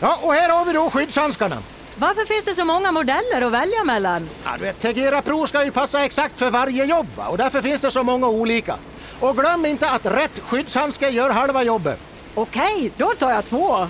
[0.00, 1.56] Ja, och här har vi då skyddshandskarna.
[1.96, 4.28] Varför finns det så många modeller att välja mellan?
[4.44, 7.80] Ja, du vet, Tegera Pro ska ju passa exakt för varje jobb och därför finns
[7.80, 8.76] det så många olika.
[9.20, 11.98] Och glöm inte att rätt skyddshandske gör halva jobbet.
[12.34, 13.86] Okej, då tar jag två.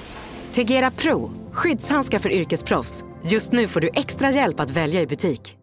[0.53, 3.05] Tegera Pro, skyddshandskar för yrkesproffs.
[3.25, 5.57] Just nu får du extra hjälp att välja i butik.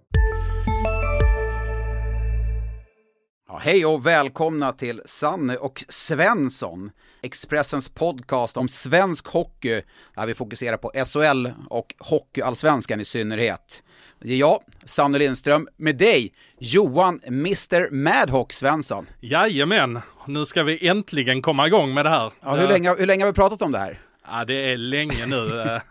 [3.64, 6.92] Hej och välkomna till Sanne och Svensson,
[7.22, 9.82] Expressens podcast om svensk hockey,
[10.16, 13.84] där vi fokuserar på SHL och hockeyallsvenskan i synnerhet.
[14.20, 19.06] Det är jag, Sanne Lindström, med dig, Johan Mr Madhawk Svensson.
[19.20, 22.32] Jajamän, nu ska vi äntligen komma igång med det här.
[22.42, 24.02] Ja, hur, länge, hur länge har vi pratat om det här?
[24.28, 25.62] Ja, det är länge nu.
[25.76, 25.82] eh.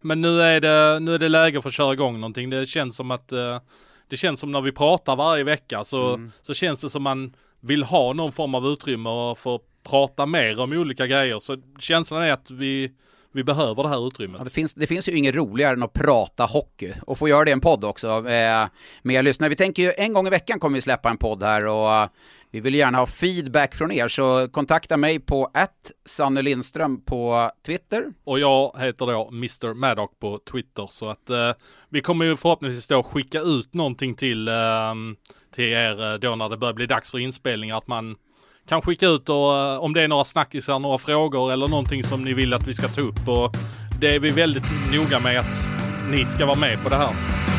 [0.00, 2.50] Men nu är, det, nu är det läge för att köra igång någonting.
[2.50, 3.58] Det känns som att eh,
[4.08, 6.32] det känns som när vi pratar varje vecka så, Mm.
[6.42, 10.60] så känns det som man vill ha någon form av utrymme och få prata mer
[10.60, 11.38] om olika grejer.
[11.38, 12.92] Så känslan är att vi,
[13.32, 14.38] vi behöver det här utrymmet.
[14.38, 17.44] Ja, det, finns, det finns ju inget roligare än att prata hockey och få göra
[17.44, 18.66] det i en podd också eh,
[19.02, 19.48] med lyssnare.
[19.48, 22.08] Vi tänker ju en gång i veckan kommer vi släppa en podd här och
[22.56, 27.50] vi vill gärna ha feedback från er så kontakta mig på att Sanne Lindström på
[27.66, 28.04] Twitter.
[28.24, 31.52] Och jag heter då Mr Maddock på Twitter så att eh,
[31.88, 34.94] vi kommer ju förhoppningsvis då skicka ut någonting till, eh,
[35.54, 38.16] till er eh, då när det börjar bli dags för inspelning att man
[38.68, 42.24] kan skicka ut och eh, om det är några snackisar, några frågor eller någonting som
[42.24, 43.56] ni vill att vi ska ta upp och
[44.00, 45.68] det är vi väldigt noga med att
[46.10, 47.55] ni ska vara med på det här.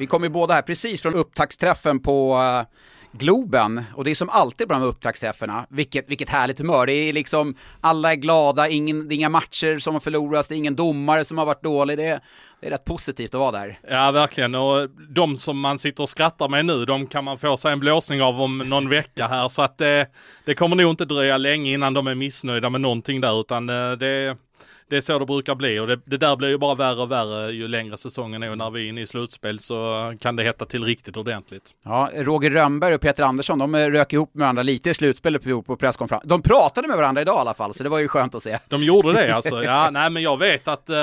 [0.00, 2.76] Vi kommer ju båda här precis från upptaktsträffen på eh,
[3.18, 6.86] Globen och det är som alltid på de här upptaktsträffarna, vilket, vilket härligt humör.
[6.86, 10.54] Det är liksom, alla är glada, ingen, det är inga matcher som har förlorats, det
[10.54, 11.98] är ingen domare som har varit dålig.
[11.98, 12.20] Det är,
[12.60, 13.78] det är rätt positivt att vara där.
[13.88, 14.54] Ja, verkligen.
[14.54, 17.80] Och de som man sitter och skrattar med nu, de kan man få sig en
[17.80, 19.48] blåsning av om någon vecka här.
[19.48, 20.06] Så att det,
[20.44, 23.92] det kommer nog inte dröja länge innan de är missnöjda med någonting där, utan eh,
[23.92, 24.36] det,
[24.90, 25.78] det är så det brukar bli.
[25.78, 28.58] Och det, det där blir ju bara värre och värre ju längre säsongen är och
[28.58, 31.70] när vi är inne i slutspel så kan det hetta till riktigt ordentligt.
[31.84, 35.62] Ja, Roger Rönnberg och Peter Andersson, de rök ihop med varandra lite i slutspelet på
[35.62, 36.22] på presskonferens.
[36.26, 38.58] De pratade med varandra idag i alla fall, så det var ju skönt att se.
[38.68, 39.62] De gjorde det alltså.
[39.70, 40.96] Ja, nej men jag vet att eh,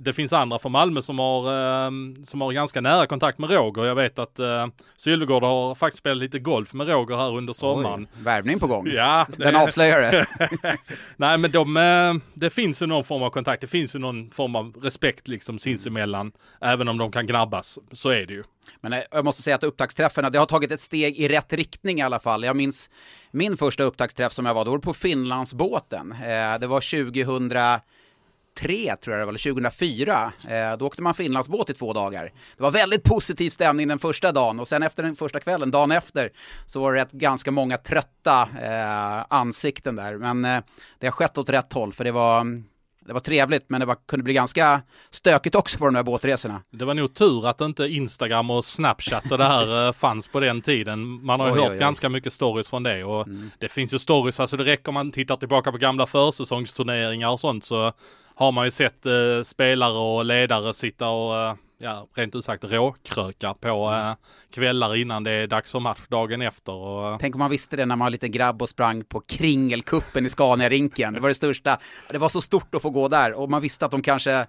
[0.00, 1.40] det finns andra från Malmö som har,
[1.86, 1.90] eh,
[2.24, 3.84] som har ganska nära kontakt med Roger.
[3.84, 4.66] Jag vet att eh,
[4.96, 8.06] Sylvegård har faktiskt spelat lite golf med Roger här under sommaren.
[8.16, 8.86] Oj, värvning på gång.
[8.88, 10.26] Ja, Den det- avslöjar det.
[11.16, 14.30] Nej men de, eh, det finns ju någon form av kontakt, det finns ju någon
[14.30, 16.32] form av respekt liksom sinsemellan.
[16.60, 18.44] Även om de kan gnabbas, så är det ju.
[18.80, 21.98] Men eh, jag måste säga att upptaktsträffarna, det har tagit ett steg i rätt riktning
[21.98, 22.44] i alla fall.
[22.44, 22.90] Jag minns
[23.30, 26.12] min första upptaktsträff som jag var, då var på Finlandsbåten.
[26.12, 30.32] Eh, det var 2003 tror jag det var, eller 2004.
[30.48, 32.32] Eh, då åkte man Finlandsbåt i två dagar.
[32.56, 35.92] Det var väldigt positiv stämning den första dagen och sen efter den första kvällen, dagen
[35.92, 36.30] efter,
[36.66, 40.16] så var det rätt, ganska många trötta eh, ansikten där.
[40.16, 40.62] Men eh,
[40.98, 42.64] det har skett åt rätt håll för det var mm,
[43.06, 46.62] det var trevligt, men det var, kunde bli ganska stökigt också på de där båtresorna.
[46.70, 50.40] Det var nog tur att inte Instagram och Snapchat och det här eh, fanns på
[50.40, 51.24] den tiden.
[51.24, 51.78] Man har ju hört oj, oj.
[51.78, 53.28] ganska mycket stories från det och
[53.58, 57.40] det finns ju stories, alltså det räcker om man tittar tillbaka på gamla försäsongsturneringar och
[57.40, 57.92] sånt så
[58.34, 62.64] har man ju sett eh, spelare och ledare sitta och eh, ja, rent ut sagt
[62.64, 64.14] råkröka på eh,
[64.50, 66.72] kvällar innan det är dags för match dagen efter.
[66.72, 69.20] Och, eh, Tänk om man visste det när man var liten grabb och sprang på
[69.20, 71.14] Kringelkuppen i Scania-rinken.
[71.14, 71.78] Det var det största.
[72.10, 74.46] Det var så stort att få gå där och man visste att de kanske,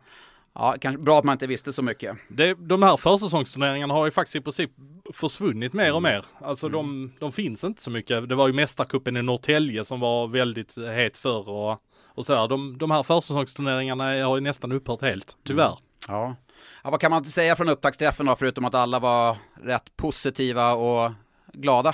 [0.54, 2.18] ja, kanske bra att man inte visste så mycket.
[2.28, 4.72] det, de här försäsongsturneringarna har ju faktiskt i princip
[5.14, 6.26] försvunnit mer och mer.
[6.42, 8.30] Alltså de, de finns inte så mycket.
[8.30, 11.82] Det var ju Mästarkuppen i Norrtälje som var väldigt het förr och,
[12.16, 12.48] och sådär.
[12.48, 15.78] De, de här försäsongsturneringarna har ju nästan upphört helt, tyvärr.
[16.08, 16.36] Ja.
[16.84, 21.12] Ja vad kan man säga från upptaktsträffen då, förutom att alla var rätt positiva och
[21.54, 21.94] glada?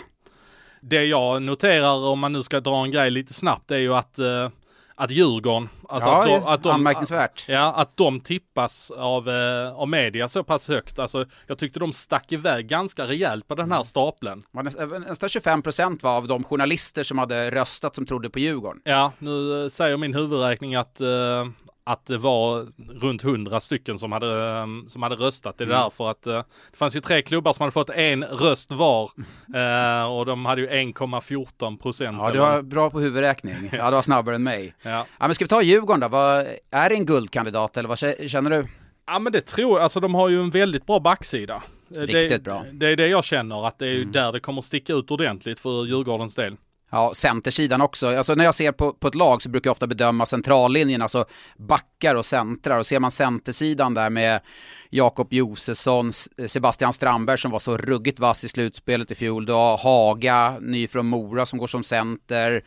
[0.82, 4.20] Det jag noterar om man nu ska dra en grej lite snabbt är ju att,
[4.20, 4.50] eh,
[4.96, 7.46] att Djurgården, alltså ja, att, de, att de, anmärkningsvärt.
[7.48, 11.00] Ja, att de tippas av, eh, av media så pass högt.
[11.00, 14.40] Alltså, jag tyckte de stack iväg ganska rejält på den här stapeln.
[14.40, 18.40] Det var nästan, nästan 25% var av de journalister som hade röstat som trodde på
[18.40, 18.82] Djurgården.
[18.84, 21.46] Ja, nu eh, säger min huvudräkning att, eh,
[21.86, 22.68] att det var
[23.02, 25.58] runt hundra stycken som hade, eh, som hade röstat.
[25.58, 25.78] Det är Mm.
[25.82, 26.34] därför att eh,
[26.72, 29.04] det fanns ju tre klubbar som hade fått en röst var
[29.56, 32.18] eh, och de hade ju 1,14 procent.
[32.22, 33.70] Ja, du var bra på huvudräkning.
[33.72, 34.76] Ja, du var snabbare än mig.
[34.82, 34.90] Ja.
[35.20, 36.08] Ja, men ska vi ta Djurgården då?
[36.08, 38.68] Vad, är det en guldkandidat eller vad kä- känner du?
[39.08, 41.64] Ja men det tror jag, alltså de har ju en väldigt bra backsida.
[41.96, 42.66] Eh, Riktigt det, bra.
[42.74, 44.12] Det är det jag känner, att det är ju Mm.
[44.12, 46.56] där det kommer sticka ut ordentligt för Djurgårdens del.
[46.94, 48.18] Ja, centersidan också.
[48.18, 51.26] Alltså när jag ser på, på ett lag så brukar jag ofta bedöma centrallinjen, alltså
[51.58, 52.80] backar och centrar.
[52.80, 54.42] Och ser man centersidan där med
[54.90, 56.14] Jakob Josefsson,
[56.48, 59.46] Sebastian Strandberg som var så ruggigt vass i slutspelet i fjol.
[59.46, 62.64] då Haga, ny från Mora som går som center.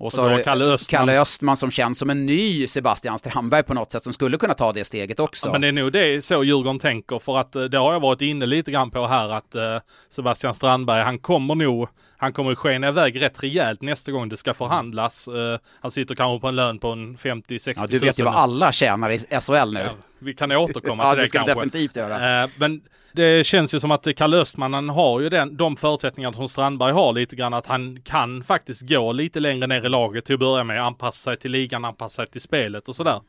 [0.00, 0.98] Och så Och har du Kalle Östman.
[0.98, 4.54] Kalle Östman som känns som en ny Sebastian Strandberg på något sätt som skulle kunna
[4.54, 5.46] ta det steget också.
[5.46, 8.00] Ja, men det är nog det så Djurgården tänker för att eh, det har jag
[8.00, 9.76] varit inne lite grann på här att eh,
[10.10, 14.54] Sebastian Strandberg han kommer nog, han kommer skena iväg rätt rejält nästa gång det ska
[14.54, 15.28] förhandlas.
[15.28, 18.34] Eh, han sitter kanske på en lön på en 50-60 ja, du vet ju vad
[18.34, 19.80] alla tjänar i SHL nu.
[19.80, 19.90] Ja,
[20.22, 21.54] vi kan återkomma Ja, till det det ska kanske.
[21.54, 22.42] definitivt göra.
[22.42, 22.80] Eh, men
[23.12, 27.12] det känns ju som att Kalle Östman, har ju den, de förutsättningar som Strandberg har
[27.12, 30.64] lite grann, att han kan faktiskt gå lite längre ner i laget till att börja
[30.64, 33.20] med, anpassa sig till ligan, anpassa sig till spelet och sådär.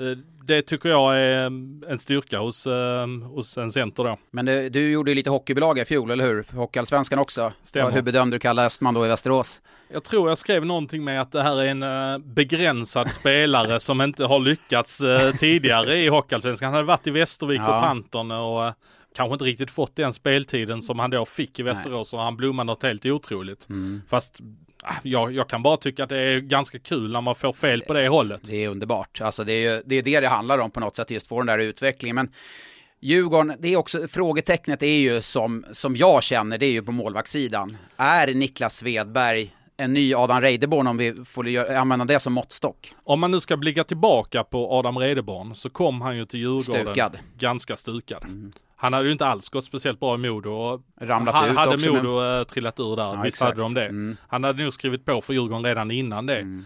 [0.00, 1.46] Eh, Det tycker jag är
[1.90, 4.18] en styrka hos, eh, hos en center då.
[4.30, 6.46] Men du, du gjorde ju lite hockeybolag i fjol, eller hur?
[6.56, 7.52] Hockeyallsvenskan också.
[7.62, 7.90] Stämmer.
[7.90, 9.62] Hur bedömde du Kalle Östman då i Västerås?
[9.92, 14.00] Jag tror jag skrev någonting med att det här är en eh, begränsad spelare som
[14.00, 16.66] inte har lyckats eh, tidigare i Hockeyallsvenskan.
[16.66, 17.76] Han hade varit i Västervik Ja.
[17.76, 18.72] och Pantern och eh,
[19.16, 22.66] kanske inte riktigt fått den speltiden som han då fick i Västerås och han blommade
[22.66, 23.68] något helt otroligt.
[23.68, 24.02] Mm.
[24.08, 24.40] Fast
[25.02, 27.92] jag, jag kan bara tycka att det är ganska kul när man får fel på
[27.92, 28.40] det hållet.
[28.44, 29.20] Det är underbart.
[29.20, 31.38] Alltså det är ju det, är det det handlar om på något sätt, just få
[31.38, 32.14] den där utvecklingen.
[32.14, 32.30] Men
[33.02, 36.92] Djurgården, det är också, frågetecknet är ju som, som jag känner, det är ju på
[36.92, 37.76] målvaktssidan.
[37.96, 42.94] Är Niklas Svedberg en ny Adam Reideborn om vi får använda det som måttstock?
[43.04, 46.84] Om man nu ska blicka tillbaka på Adam Redeborn så kom han ju till Djurgården
[46.86, 47.18] Stukad.
[47.38, 48.52] ganska stukad.
[48.80, 51.74] Han hade ju inte alls gått speciellt bra i Modo och Ramlat han, ut hade
[51.74, 53.02] också, Modo eh, trillat ur där.
[53.02, 53.86] Ja, Visst hade de det.
[53.86, 54.16] Mm.
[54.28, 56.64] Han hade nog skrivit på för Djurgården redan innan det.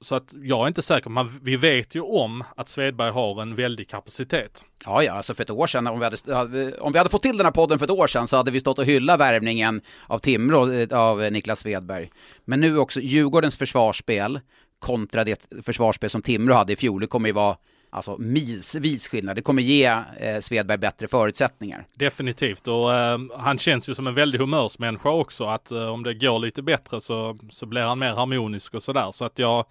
[0.00, 3.54] Så att jag är inte säker, men vi vet ju om att Svedberg har en
[3.54, 4.64] väldig kapacitet.
[4.84, 7.36] Ja, ja, alltså för ett år sedan, om vi, hade, om vi hade fått till
[7.36, 10.18] den här podden för ett år sedan så hade vi stått och hyllat värvningen av
[10.18, 12.10] Timrå, eh, av Niklas Svedberg.
[12.44, 14.40] Men nu också Djurgårdens försvarsspel
[14.78, 17.56] kontra det försvarsspel som Timrå hade i fjol, det kommer ju vara
[17.90, 19.36] alltså milsvis skillnad.
[19.36, 19.84] Det kommer ge
[20.20, 21.86] eh, Svedberg bättre förutsättningar.
[21.94, 26.14] Definitivt och eh, han känns ju som en väldig humörsmänniska också att eh, om det
[26.14, 29.12] går lite bättre så, så blir han mer harmonisk och sådär.
[29.12, 29.64] Så att jag,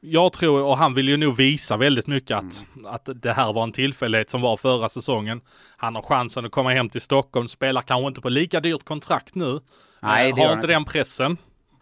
[0.00, 3.62] jag tror, och han vill ju nog visa väldigt mycket att, att det här var
[3.62, 5.40] en tillfällighet som var förra säsongen.
[5.76, 9.34] Han har chansen att komma hem till Stockholm, spelar kanske inte på lika dyrt kontrakt
[9.34, 9.60] nu.
[10.00, 11.36] Nej, Eh, har inte den pressen.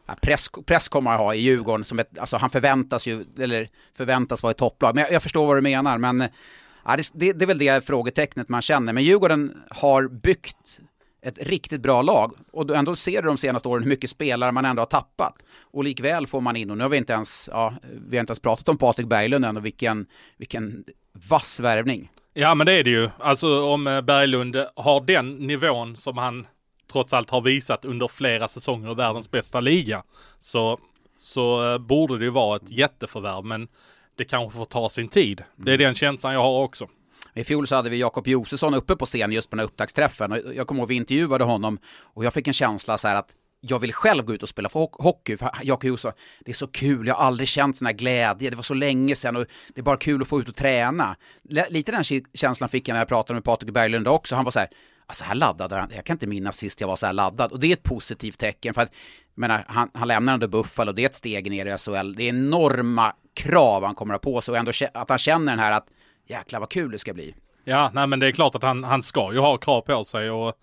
[0.07, 3.69] Ja, press, press kommer han ha i Djurgården, som ett, alltså han förväntas ju, eller
[3.97, 4.95] förväntas vara ett topplag.
[4.95, 6.29] Men jag, jag förstår vad du menar, men
[6.85, 8.93] ja, det, det, det är väl det frågetecknet man känner.
[8.93, 10.81] Men Djurgården har byggt
[11.23, 14.65] ett riktigt bra lag och ändå ser du de senaste åren hur mycket spelare man
[14.65, 15.35] ändå har tappat.
[15.61, 17.75] Och likväl får man in, och nu har vi inte ens, ja,
[18.09, 20.07] vi har inte ens pratat om Patrik Berglund än och vilken,
[20.37, 20.85] vilken
[21.29, 22.11] vass värvning.
[22.35, 23.11] Ja men det är det ju.
[23.19, 26.47] Alltså om eh, Berglund har den nivån som han
[26.95, 30.03] trots allt har visat under flera säsonger i världens bästa liga
[30.39, 30.79] så,
[31.21, 33.69] så eh, borde det ju vara ett jätteförvärv men
[34.17, 35.43] det kanske får ta sin tid.
[35.57, 36.89] Det är den känslan jag har också.
[37.35, 40.33] I fjol så hade vi Jakob Josefsson uppe på scen just på den här upptaktsträffen
[40.33, 43.29] och jag kommer ihåg vi intervjuade honom och jag fick en känsla så här att
[43.61, 46.13] jag vill själv gå ut och spela för ho- hockey, för Jakob Josefsson,
[46.45, 49.15] det är så kul, jag har aldrig känt sån här glädje, det var så länge
[49.17, 51.17] sedan och det är bara kul att få ut och träna.
[51.69, 52.05] Lite den
[52.35, 54.69] känslan fick jag när jag pratade med Patrik Berglund också, han var så här,
[55.07, 57.53] alltså här laddad, är han- jag kan inte minnas sist jag var så här laddad.
[57.53, 58.91] Och det är ett positivt tecken för att,
[59.35, 62.29] menar, han, han lämnar under Buffalo, det är ett steg ner i SHL, det är
[62.29, 64.53] enorma krav han kommer att ha på sig.
[64.53, 65.87] Och ändå att han känner den här att
[66.29, 67.35] jäklar vad kul det ska bli.
[67.65, 70.31] Ja, nej men det är klart att han, han ska ju ha krav på sig.
[70.31, 70.55] Och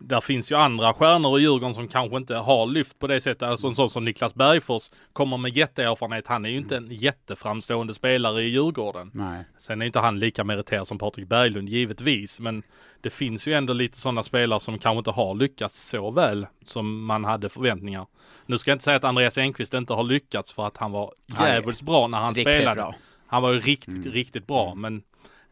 [0.00, 3.42] där finns ju andra stjärnor i Djurgården som kanske inte har lyft på det sättet.
[3.42, 6.26] Alltså en sån som Niklas Bergfors kommer med jätteerfarenhet.
[6.26, 9.10] Han är ju inte en jätteframstående spelare i Djurgården.
[9.14, 9.44] Nej.
[9.58, 12.62] Sen är inte han lika meriterad som Patrik Berglund givetvis, men
[13.00, 17.04] det finns ju ändå lite sådana spelare som kanske inte har lyckats så väl som
[17.04, 18.06] man hade förväntningar.
[18.46, 21.12] Nu ska jag inte säga att Andreas Enqvist inte har lyckats för att han var
[21.40, 22.74] jävligt bra när han Riktigt spelade.
[22.76, 22.88] bra.
[22.88, 23.00] Mm.
[23.26, 25.02] Han var ju riktigt, riktigt bra, men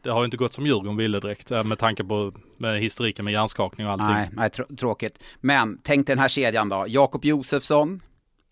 [0.01, 3.25] det har ju inte gått som Djurgården ville direkt eh, med tanke på med historiken
[3.25, 4.13] med hjärnskakning och allting.
[4.13, 5.19] Nej, nej trå- tråkigt.
[5.39, 6.85] Men tänk dig den här kedjan då.
[6.87, 8.01] Jakob Josefsson,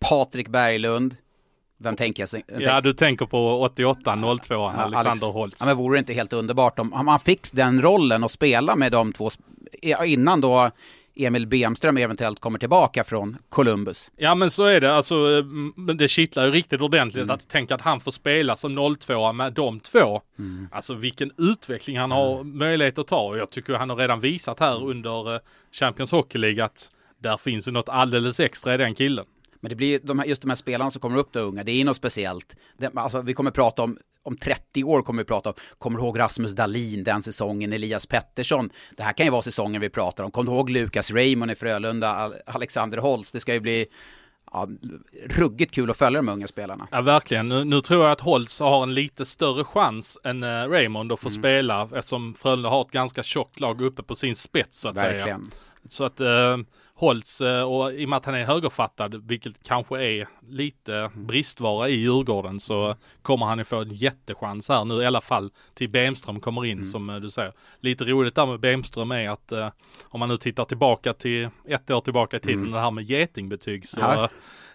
[0.08, 1.16] Patrik Berglund.
[1.80, 2.42] Vem tänker jag?
[2.62, 5.56] Ja, du tänker på 88 02 Ja, Alexander Alex- Holtz.
[5.60, 8.92] Ja, men vore det inte helt underbart om man fick den rollen och spela med
[8.92, 9.30] de två
[10.04, 10.70] innan då
[11.18, 14.10] Emil Bemström eventuellt kommer tillbaka från Columbus.
[14.16, 17.34] Ja men så är det, alltså eh, det kittlar ju riktigt ordentligt Mm.
[17.34, 20.20] att tänka att han får spela som 02 med de två.
[20.38, 20.68] Mm.
[20.72, 24.60] Alltså vilken utveckling han har möjlighet att ta och jag tycker han har redan visat
[24.60, 24.88] här Mm.
[24.88, 25.40] under eh,
[25.72, 29.24] Champions Hockey League att där finns ju något alldeles extra i den killen.
[29.60, 31.72] Men det blir de här, just de här spelarna som kommer upp då unga, det
[31.72, 32.56] är något speciellt.
[32.78, 33.98] Det, alltså, vi kommer prata om,
[34.28, 38.06] om 30 år kommer vi prata om, kommer du ihåg Rasmus Dahlin den säsongen, Elias
[38.06, 38.70] Pettersson?
[38.96, 40.30] Det här kan ju vara säsongen vi pratar om.
[40.30, 43.32] Kommer du ihåg Lukas Raymond i Frölunda, Al- Alexander Holst?
[43.32, 43.86] Det ska ju bli,
[44.52, 44.68] ja,
[45.26, 46.88] ruggigt kul att följa de unga spelarna.
[46.90, 47.48] Ja verkligen.
[47.48, 51.20] Nu, nu tror jag att Holtz har en lite större chans än uh, Raymond att
[51.20, 51.40] få Mm.
[51.40, 55.12] spela eftersom Frölunda har ett ganska tjockt lag uppe på sin spets så att säga.
[55.12, 55.50] Verkligen.
[55.88, 56.56] Så att uh,
[57.00, 61.88] Holtz, uh, och i och med att han är högerfattad, vilket kanske är lite bristvara
[61.88, 65.90] i Djurgården, så kommer han ju få en jättechans här nu i alla fall till
[65.90, 67.52] Bemström kommer in som uh, du säger.
[67.80, 69.68] Lite roligt där med Bemström är att uh,
[70.04, 73.88] om man nu tittar tillbaka till ett år tillbaka i tiden, det här med getingbetyg
[73.88, 74.28] så Ja.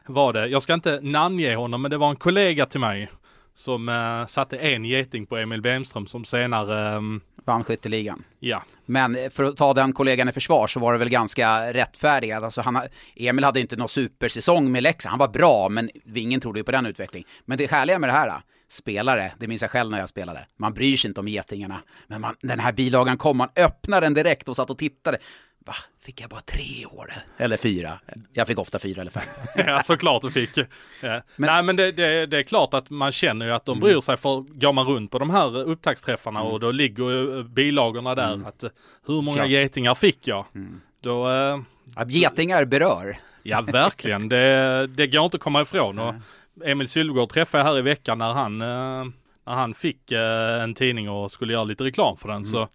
[0.06, 3.10] var det, jag ska inte namnge honom, men det var en kollega till mig
[3.54, 8.24] som uh, satte en geting på Emil Bemström som senare, um, Vann skytteligan.
[8.40, 11.74] ja, Men eh, för att ta den kollegan i försvar så var det väl ganska
[11.74, 12.44] rättfärdigat.
[12.44, 15.12] Alltså han, ha- Emil hade inte någon supersäsong med Leksand.
[15.12, 17.28] Han var bra, men ingen trodde ju på den utvecklingen.
[17.46, 18.42] Men det härliga med det här,
[18.74, 20.46] spelare, det minns jag själv när jag spelade.
[20.58, 21.82] Man bryr sig inte om getingarna.
[22.08, 25.18] Men man, den här bilagan kom, man öppnade den direkt och satt och tittade.
[25.66, 25.74] Va,
[26.06, 27.14] fick jag bara tre år?
[27.38, 28.00] Eller fyra?
[28.34, 29.24] Jag fick ofta fyra eller fem.
[29.56, 30.50] Ja, såklart du fick.
[31.02, 31.22] Ja.
[31.36, 34.18] Nej, men det, det, det är klart att man känner ju att de bryr sig
[34.18, 38.64] för går man runt på de här upptaktsträffarna och då ligger ju bilagorna där att
[38.64, 38.70] eh,
[39.08, 39.50] hur många Klart.
[39.50, 40.46] getingar fick jag?
[41.02, 41.60] Då, eh,
[41.96, 43.18] Ja, getingar berör.
[43.44, 46.00] ja verkligen, det, det går inte att komma ifrån.
[46.00, 46.16] Och
[46.66, 49.14] Emil Sylvegård träffade jag här i veckan när han, eh,
[49.46, 52.68] när han fick eh, en tidning och skulle göra lite reklam för den så,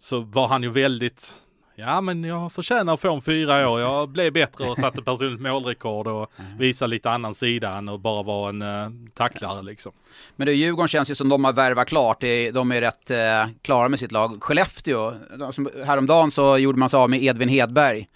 [0.00, 1.42] så var han ju väldigt
[1.74, 3.80] Ja men jag förtjänar att få en fyra år.
[3.80, 8.22] Jag blev bättre och satte personligt målrekord och visade lite annan sida än att bara
[8.22, 9.92] vara en uh, tacklare liksom.
[10.36, 12.20] Men det, Djurgården känns ju som de har värvat klart.
[12.52, 14.42] De är rätt eh, klara med sitt lag.
[14.42, 18.08] Skellefteå, de som, häromdagen så gjorde man sig av med Edvin Hedberg.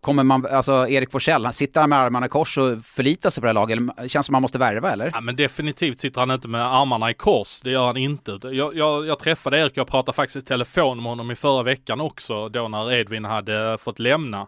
[0.00, 3.44] Kommer man, alltså Erik Forsell, sitter han med armarna i kors och förlitar sig på
[3.44, 3.76] det här laget?
[3.76, 5.10] Eller, det känns som man måste värva eller?
[5.14, 8.38] Ja men definitivt sitter han inte med armarna i kors, det gör han inte.
[8.42, 12.00] Jag, jag, jag träffade Erik, jag pratade faktiskt i telefon med honom i förra veckan
[12.00, 14.46] också, då när Edvin hade eh, fått lämna.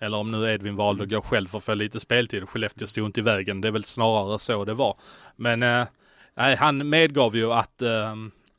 [0.00, 2.48] Eller om nu Edvin valde att gå själv för att få lite speltid.
[2.48, 4.96] Skellefteå stod inte i vägen, det är väl snarare så det var.
[5.36, 5.84] Men eh,
[6.36, 8.14] nej, han medgav ju att eh,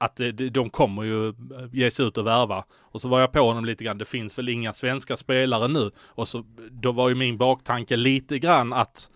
[0.06, 1.34] att det- de kommer ju
[1.72, 2.64] ge sig ut och värva.
[2.82, 5.92] Och så var jag på honom lite grann, det finns väl inga svenska spelare nu.
[6.06, 9.10] Och så, då var ju min baktanke lite grann att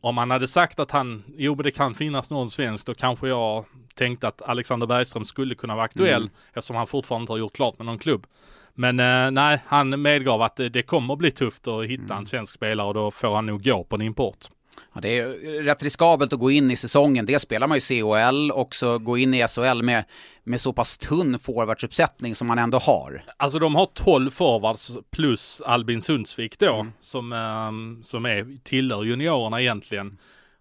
[0.00, 3.28] om han hade sagt att han, jo men det kan finnas någon svensk, då kanske
[3.28, 7.52] jag tänkte att Alexander Bergström skulle kunna vara aktuell eftersom han fortfarande inte har gjort
[7.52, 8.26] klart med någon klubb.
[8.74, 12.54] Men eh, nej, han medgav att det, det kommer bli tufft att hitta en svensk
[12.54, 14.46] spelare och då får han nog gå på en import.
[14.92, 15.28] Ja, det är
[15.62, 17.26] rätt riskabelt att gå in i säsongen.
[17.26, 20.04] Det spelar man ju CHL och så gå in i SHL med,
[20.44, 23.24] med så pass tunn forwardsuppsättning som man ändå har.
[23.36, 29.60] Alltså de har 12 forwards plus Albin Sundsvik då, som, ehm, som är, tillhör juniorerna
[29.60, 30.18] egentligen.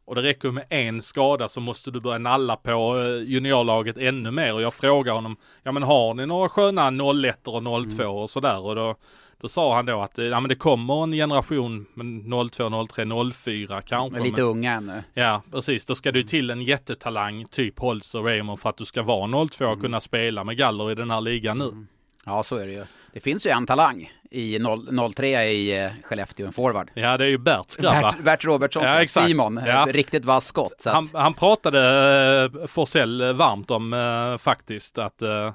[0.09, 4.31] Och det räcker med en skada så måste du börja nalla på eh, juniorlaget ännu
[4.31, 4.53] mer.
[4.53, 6.91] Och jag frågar honom, ja men har ni några sköna
[7.23, 8.59] 01 och 02 och sådär?
[8.59, 8.95] Och då,
[9.41, 13.81] då sa han då att ja, men det kommer en generation med 02, 03, 04
[13.81, 14.19] kanske.
[14.19, 15.03] Men lite men- unga ännu.
[15.13, 15.85] Ja, precis.
[15.85, 19.47] Då ska du till en jättetalang, typ Holtz och Raymond för att du ska vara
[19.47, 21.85] 02 och kunna spela med galler i den här ligan nu.
[22.25, 22.85] Ja, så är det ju.
[23.13, 26.91] Det finns ju en talang i 0, 03 i eh, Skellefteå, en forward.
[26.93, 28.11] Ja, det är ju Berts grabb va?
[28.15, 29.27] Bert, Bert Robertsson, Ja, exakt.
[29.27, 29.87] Simon, Ja.
[29.89, 30.83] riktigt vass skott.
[30.85, 35.51] Att, Han, han pratade eh, Forsell eh, varmt om eh, faktiskt att eh,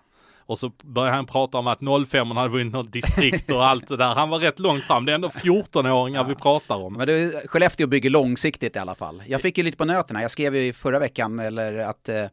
[0.46, 3.96] och så började han prata om att 05 hade vunnit något distrikt och allt det
[3.96, 4.14] där.
[4.14, 5.04] Han var rätt långt fram.
[5.04, 6.92] Det är ändå 14-åringar vi pratar om.
[6.94, 9.23] Men det, Skellefteå bygger långsiktigt i alla fall.
[9.26, 10.23] Jag fick ju lite på nöterna.
[10.23, 12.25] Jag skrev ju förra veckan eller att eh,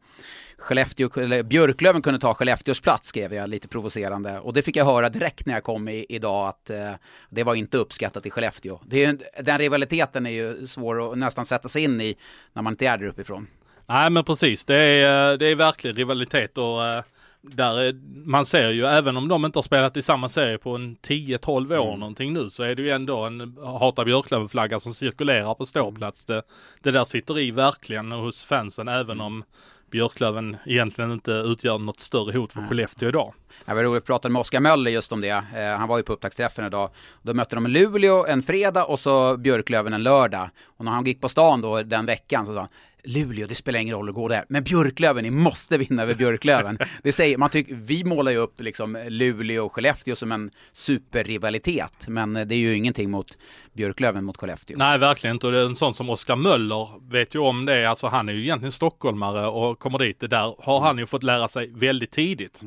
[0.62, 4.40] Skellefteå, eller Björklöven kunde ta Skellefteås plats skrev jag lite provocerande.
[4.40, 6.92] Och det fick jag höra direkt när jag kom i, idag att eh,
[7.30, 8.80] det var inte uppskattat i Skellefteå.
[8.86, 12.16] Det är, den rivaliteten är ju svår att nästan sätta sig in i
[12.52, 13.46] när man inte är där uppifrån.
[13.86, 17.02] Nej men precis, det är, eh, det är verkligen rivalitet och eh,
[17.42, 17.92] där är,
[18.26, 21.78] man ser ju även om de inte har spelat i samma serie på en 10-12
[21.78, 26.24] år någonting nu så är det ju ändå en Hata Björklöven-flagga som cirkulerar på ståplats.
[26.24, 26.42] Det,
[26.82, 29.44] det där sitter i verkligen hos fansen även om
[29.92, 33.34] Björklöven egentligen inte utgör något större hot för Skellefteå idag.
[33.64, 35.44] Jag var roligt, jag pratade med Oskar Möller just om det.
[35.56, 36.90] Eh, han var ju på upptaktsträffen idag.
[37.22, 40.48] Då mötte de Luleå en fredag och så Björklöven en lördag.
[40.64, 42.68] Och när han gick på stan då den veckan så sa han
[43.04, 44.44] Luleå, det spelar ingen roll att gå där.
[44.48, 46.78] Men Björklöven, ni måste vinna över Björklöven.
[47.02, 52.08] Det säger, man tycker, vi målar ju upp liksom Luleå och Skellefteå som en superrivalitet.
[52.08, 53.38] Men det är ju ingenting mot
[53.72, 54.76] Björklöven mot Skellefteå.
[54.78, 55.46] Nej, verkligen inte.
[55.46, 57.86] Och det är en sån som Oskar Möller vet ju om det.
[57.86, 60.20] Alltså han är ju egentligen stockholmare och kommer dit.
[60.20, 62.62] Det där har han ju fått lära sig väldigt tidigt.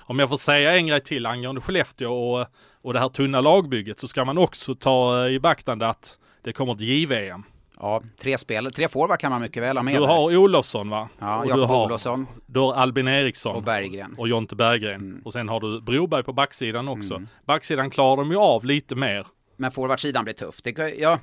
[0.00, 2.46] Om jag får säga en grej till angående Skellefteå och,
[2.82, 6.72] och det här tunna lagbygget så ska man också ta i beaktande att det kommer
[6.74, 7.44] ett JVM.
[7.80, 10.06] Ja, tre spel, tre forward kan man mycket väl ha med Du där.
[10.06, 11.08] har Olofsson va?
[11.18, 13.56] Ja, Och du Jakob har, Olofsson Du har Albin Eriksson.
[13.56, 14.14] och Berggren.
[14.18, 15.22] och Jonte Berggren.
[15.24, 17.22] Och sen har du Broberg på backsidan också.
[17.46, 19.26] Backsidan klarar de ju av lite mer.
[19.56, 20.62] Men forwardsidan blir tuff.
[20.62, 21.18] Det, ja,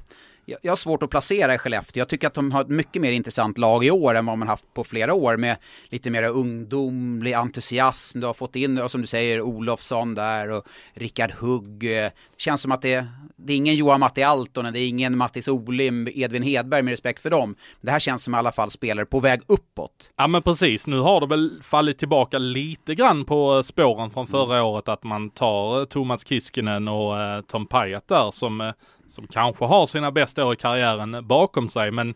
[0.46, 2.02] jag, jag har svårt att placera i Skellefteå.
[2.02, 4.48] Jag tycker att de har ett mycket mer intressant lag i år än vad man
[4.48, 5.58] haft på flera år med
[5.90, 8.20] lite mer ungdomlig entusiasm.
[8.20, 11.80] Du har fått in, som du säger, Olofsson där och Rickard Hugg.
[11.80, 15.48] Det känns som att det, det är ingen Johan Matti Altonen, det är ingen Mattis
[15.48, 17.56] Olim, Edvin Hedberg med respekt för dem.
[17.82, 20.12] Det här känns som i alla fall spelare på väg uppåt.
[20.16, 24.56] Ja men precis, nu har det väl fallit tillbaka lite grann på spåren från förra
[24.56, 24.66] Mm.
[24.66, 28.72] året att man tar eh, Thomas Kiskinen och eh, Tom Pajat där som, eh,
[29.08, 32.14] som kanske har sina bästa år i karriären bakom sig men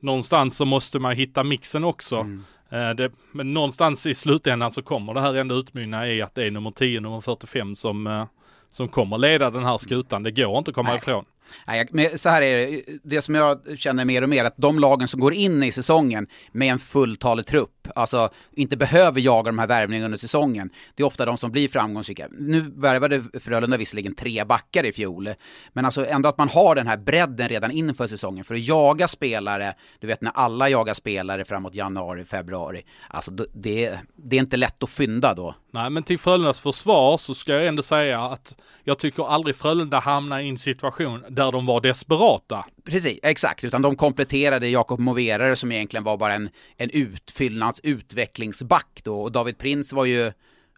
[0.00, 2.16] någonstans så måste man hitta mixen också.
[2.16, 2.44] Mm.
[2.70, 6.46] Eh, det, men någonstans i slutändan så kommer det här ändå utmynna i att det
[6.46, 8.24] är nummer 10, nummer 45 som, eh,
[8.70, 10.22] som kommer leda den här skutan.
[10.22, 10.98] Det går inte att komma Nej.
[10.98, 11.24] ifrån.
[11.66, 14.78] Nej, men så här är det, det som jag känner mer och mer, att de
[14.78, 19.58] lagen som går in i säsongen med en fulltalig trupp, alltså inte behöver jaga de
[19.58, 22.28] här värvningarna under säsongen, det är ofta de som blir framgångsrika.
[22.30, 25.28] Nu värvade Frölunda visserligen tre backar i fjol,
[25.72, 29.08] men alltså ändå att man har den här bredden redan inför säsongen för att jaga
[29.08, 34.40] spelare, du vet när alla jagar spelare framåt januari, februari, alltså det- det, det är
[34.40, 35.54] inte lätt att fynda då.
[35.70, 39.98] Nej men till Frölundas försvar så ska jag ändå säga att jag tycker aldrig Frölunda
[39.98, 42.64] hamnar i en situation där de var desperata.
[42.84, 43.64] Precis, exakt.
[43.64, 49.22] Utan de kompletterade Jakob Moverare som egentligen var bara en, en utfyllnads utvecklingsback då.
[49.22, 50.32] Och David Prins var ju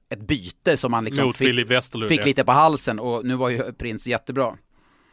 [0.08, 1.68] ett byte som man liksom Mot fick,
[2.08, 4.56] fick lite på halsen och nu var ju Prins jättebra.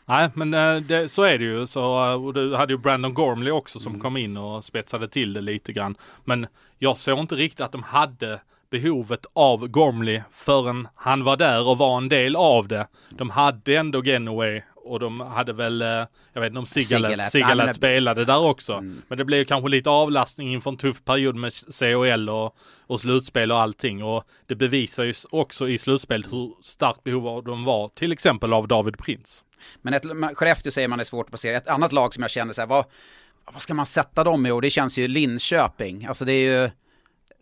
[0.06, 1.68] Nej men eh, det, så är det ju.
[1.68, 4.02] Så, eh, och du hade ju Brandon Gormley också som Mm.
[4.02, 5.96] kom in och spetsade till det lite grann.
[6.26, 6.48] Men
[6.80, 11.78] jag såg inte riktigt att de hade behovet av Gormley förrän han var där och
[11.78, 12.88] var en del av det.
[13.10, 15.88] De hade ändå Genoway och de hade väl, eh,
[16.34, 18.74] jag vet inte om Sigalet, spelade där också.
[18.74, 19.02] Mm.
[19.08, 22.56] Men det blev ju kanske lite avlastning inför en tuff period med CHL och,
[22.88, 24.04] och slutspel och allting.
[24.04, 28.68] Och det bevisar ju också i slutspelet hur starkt behov de var, till exempel av
[28.68, 29.44] David Prins.
[29.82, 31.58] Men ett, Skellefteå säger man är svårt att placera.
[31.58, 32.86] Ett annat lag som jag känner så här, vad,
[33.54, 34.52] vad ska man sätta dem i?
[34.52, 36.06] Och det känns ju Linköping.
[36.06, 36.70] Alltså det är ju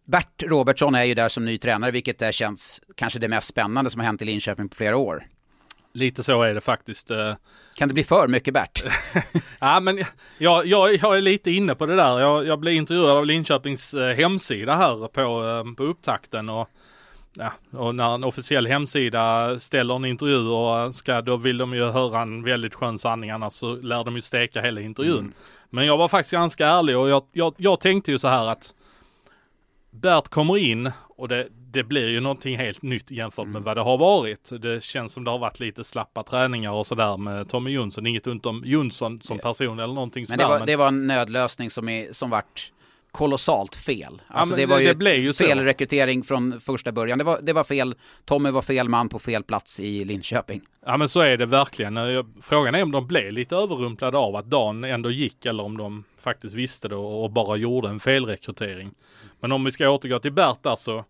[0.05, 3.89] Bert Robertsson är ju där som ny tränare, vilket är känns kanske det mest spännande
[3.89, 5.27] som har hänt i Linköping på flera år.
[5.93, 7.12] Lite så är det faktiskt.
[7.12, 7.34] eh.
[7.75, 8.84] Kan det bli för mycket Bert?
[9.60, 9.99] Ja, men
[10.38, 12.19] jag, jag, jag är lite inne på det där.
[12.19, 16.69] Jag, jag blev intervjuad av Linköpings eh, hemsida här på, eh, på upptakten och,
[17.34, 21.86] ja, och när en officiell hemsida ställer en intervju och ska, då vill de ju
[21.86, 25.34] höra en väldigt skön sanning annars så lär de ju steka hela intervjun.
[25.69, 28.73] Men jag var faktiskt ganska ärlig och jag, jag, jag tänkte ju så här att
[29.91, 33.82] Bert kommer in och det, det blir ju någonting helt nytt jämfört med vad det
[33.82, 34.49] har varit.
[34.62, 38.08] Det känns som det har varit lite slappa träningar och sådär med Tommy Jonsson.
[38.08, 40.54] Inget ont om Jonsson som person eller någonting Men sådär.
[40.54, 42.71] det var, det var en nödlösning som, är, som vart
[43.12, 44.22] kolossalt fel.
[44.28, 45.43] Alltså men det var det- ju det ju så.
[45.43, 47.17] fel rekrytering från första början.
[47.17, 47.95] Det var, det var fel,
[48.26, 50.62] Tommy var fel man på fel plats i Linköping.
[50.86, 51.95] Ja men så är det verkligen.
[51.95, 55.78] Jag- Frågan är om de blev lite överrumplade av att Dan ändå gick eller om
[55.78, 58.91] de faktiskt visste det och och bara gjorde en felrekrytering.
[59.39, 61.06] Men om vi ska återgå till Bert där så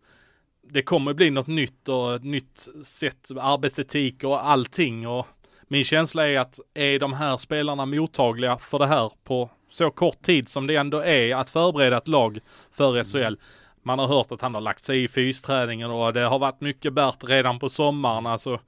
[0.71, 5.27] det kommer bli något nytt och ett nytt sätt, arbetsetik och allting och
[5.71, 10.21] min känsla är att är de här spelarna mottagliga för det här på så kort
[10.21, 12.39] tid som det ändå är att förbereda ett lag
[12.71, 13.35] för SHL.
[13.83, 16.93] Man har hört att han har lagt sig i fysträningen och det har varit mycket
[16.93, 18.25] Bert redan på sommaren.
[18.25, 18.59] Alltså,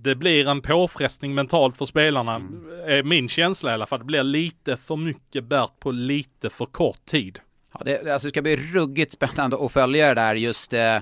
[0.00, 2.40] det blir en påfrestning mentalt för spelarna,
[2.86, 3.98] är min känsla i alla fall.
[3.98, 7.38] Det blir lite för mycket Bert på lite för kort tid.
[7.74, 10.96] Ja, det, alltså det ska bli ruggigt spännande att följa det där just eh,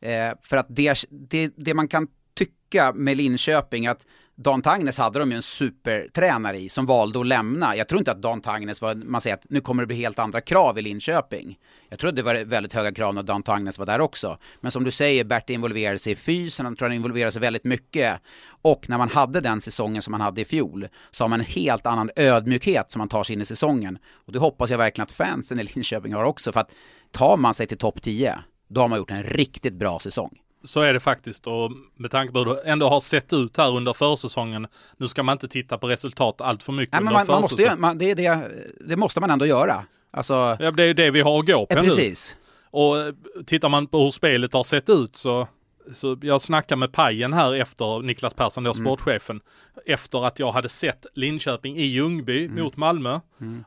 [0.00, 4.06] eh, för att det, det, det man kan tycka med Linköping att
[4.42, 7.76] Dan Tangnes hade de ju en supertränare i som valde att lämna.
[7.76, 10.18] Jag tror inte att Dan Tangnes var, man säger att nu kommer det bli helt
[10.18, 11.58] andra krav i Linköping.
[11.88, 14.38] Jag tror att det var väldigt höga krav när Dan Tangnes var där också.
[14.60, 17.64] Men som du säger, Bert involverade sig i fysen, han tror han involverade sig väldigt
[17.64, 18.20] mycket.
[18.62, 21.46] Och när man hade den säsongen som man hade i fjol, så har man en
[21.46, 23.98] helt annan ödmjukhet som man tar sig in i säsongen.
[24.12, 26.70] Och det hoppas jag verkligen att fansen i Linköping har också, för att
[27.10, 30.38] tar man sig till topp 10, då har man gjort en riktigt bra säsong.
[30.64, 33.76] Så är det faktiskt och med tanke på hur det ändå har sett ut här
[33.76, 34.66] under försäsongen.
[34.96, 37.62] Nu ska man inte titta på resultat allt för mycket Nej, under man, man måste
[37.62, 38.50] ju, man, det, det,
[38.88, 39.84] det måste man ändå göra.
[40.10, 41.88] Alltså, Ja, det är ju det vi har att gå på ja, nu.
[41.88, 42.36] precis.
[42.70, 43.14] Och eh,
[43.46, 45.48] tittar man på hur spelet har sett ut så,
[45.94, 48.76] så jag snackade med Pajen här efter, Niklas Persson, Mm.
[48.76, 49.40] då sportchefen,
[49.86, 52.64] efter att jag hade sett Linköping i Ljungby Mm.
[52.64, 53.20] mot Malmö.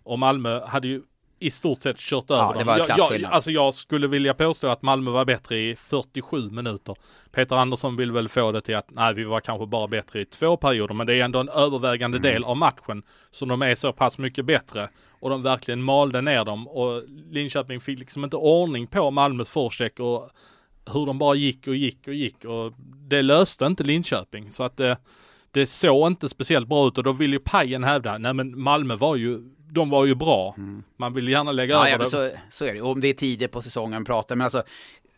[0.03, 1.01] Och Malmö hade ju
[1.39, 2.67] i stort sett kört över det dem.
[2.67, 3.32] var jag, jag, klasskillnad.
[3.32, 6.96] alltså jag skulle vilja påstå att Malmö var bättre i 47 minuter.
[7.32, 10.26] Peter Andersson vill väl få det till att nej, vi var kanske bara bättre i
[10.26, 12.32] två perioder, men det är ändå en övervägande Mm.
[12.34, 16.46] del av matchen som de är så pass mycket bättre och de verkligen malde ner
[16.46, 20.30] dem och Linköping fick liksom inte ordning på Malmös forecheck och
[20.93, 22.74] hur de bara gick och gick och gick och
[23.10, 24.96] det löste inte Linköping så att eh,
[25.52, 28.96] det såg inte speciellt bra ut och då vill ju Pajen hävda, nej men Malmö
[28.96, 29.39] var ju,
[29.73, 30.55] de var ju bra.
[30.97, 32.81] Man vill gärna lägga Ja, över ja så, så är det.
[32.81, 34.63] Om det är tidigt på säsongen pratar, men alltså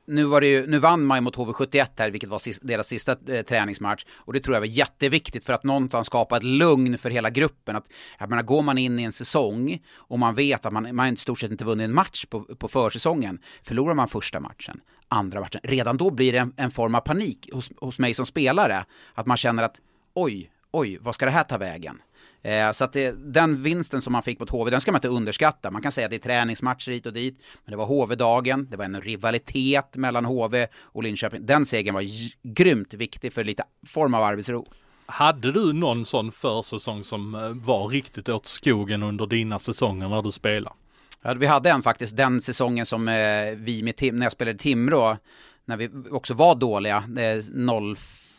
[0.08, 2.88] nu, var det ju, nu vann man ju mot HV71 här, vilket var sis, deras
[2.88, 4.06] sista eh, träningsmatch.
[4.14, 7.76] Och det tror jag var jätteviktigt för att någonstans skapa ett lugn för hela gruppen.
[7.76, 7.90] Att,
[8.20, 11.16] jag menar, går man in i en säsong och man vet att man, man i
[11.18, 15.62] stort sett inte vunnit en match på, på försäsongen, förlorar man första matchen, andra matchen,
[15.64, 18.86] redan då blir det en, en form av panik hos, hos mig som spelare.
[19.14, 19.80] Att man känner att
[20.14, 22.02] oj, oj, vad ska det här ta vägen?
[22.46, 25.08] Eh, så att det, den vinsten som man fick mot HV, den ska man inte
[25.08, 25.72] underskatta.
[25.72, 28.78] Man kan säga att det är träningsmatcher hit och dit, men det var HV-dagen, det
[28.78, 31.46] var en rivalitet mellan HV och Linköping.
[31.46, 32.04] Den segern var
[32.44, 34.66] grymt viktig för lite form av arbetsro.
[35.06, 40.22] Hade du någon sån försäsong som eh, var riktigt åt skogen under dina säsonger när
[40.22, 40.76] du spelade?
[41.22, 43.16] Ja, vi hade en faktiskt, den säsongen som eh,
[43.56, 45.18] vi med Tim, när jag spelade Timrå,
[45.66, 47.44] när vi också var dåliga, eh,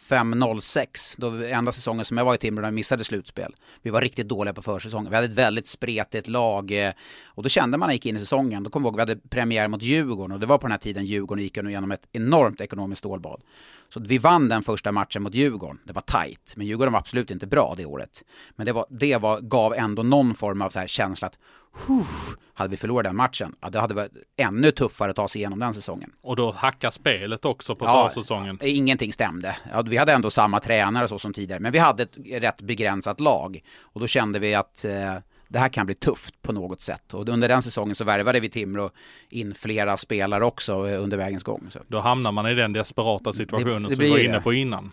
[0.09, 3.55] 05-06, då enda säsongen som jag var i Timrå när vi missade slutspel.
[3.83, 5.11] Vi var riktigt dåliga på försäsongen.
[5.11, 6.93] Vi hade ett väldigt spretigt lag eh,
[7.25, 9.01] och då kände man när man gick in i säsongen, då kom vi ihåg, vi
[9.01, 12.09] hade premiär mot Djurgården och det var på den här tiden Djurgården gick igenom ett
[12.13, 13.43] enormt ekonomiskt stålbad.
[13.89, 15.79] Så vi vann den första matchen mot Djurgården.
[15.85, 18.25] Det var tajt, men Djurgården var absolut inte bra det året.
[18.57, 21.39] Men det, var, det var, gav ändå någon form av så här känsla att
[21.87, 22.07] huh,
[22.55, 25.59] hade vi förlorat den matchen, ja, det hade varit ännu tuffare att ta sig igenom
[25.59, 26.13] den säsongen.
[26.21, 28.59] Och då hacka spelet också på Ja, försäsongen.
[28.63, 29.57] Ingenting stämde.
[29.73, 33.21] Ja, vi hade ändå samma tränare så som tidigare, men vi hade ett rätt begränsat
[33.21, 33.63] lag.
[33.81, 35.15] Och då kände vi att eh,
[35.49, 37.15] det här kan bli tufft på något sätt.
[37.15, 38.91] Och under den säsongen så värvade vi Timrå
[39.31, 41.67] in flera spelare också eh, under vägens gång.
[41.71, 41.81] Så.
[41.89, 44.41] Då hamnar man i den desperata situationen det som vi var inne det.
[44.41, 44.91] på innan.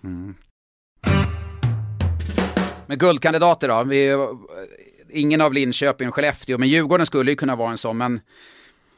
[2.87, 3.83] Men guldkandidater då?
[3.83, 4.11] Vi,
[5.13, 7.97] ingen av Linköping och Skellefteå, men Djurgården skulle ju kunna vara en sån.
[7.97, 8.21] Men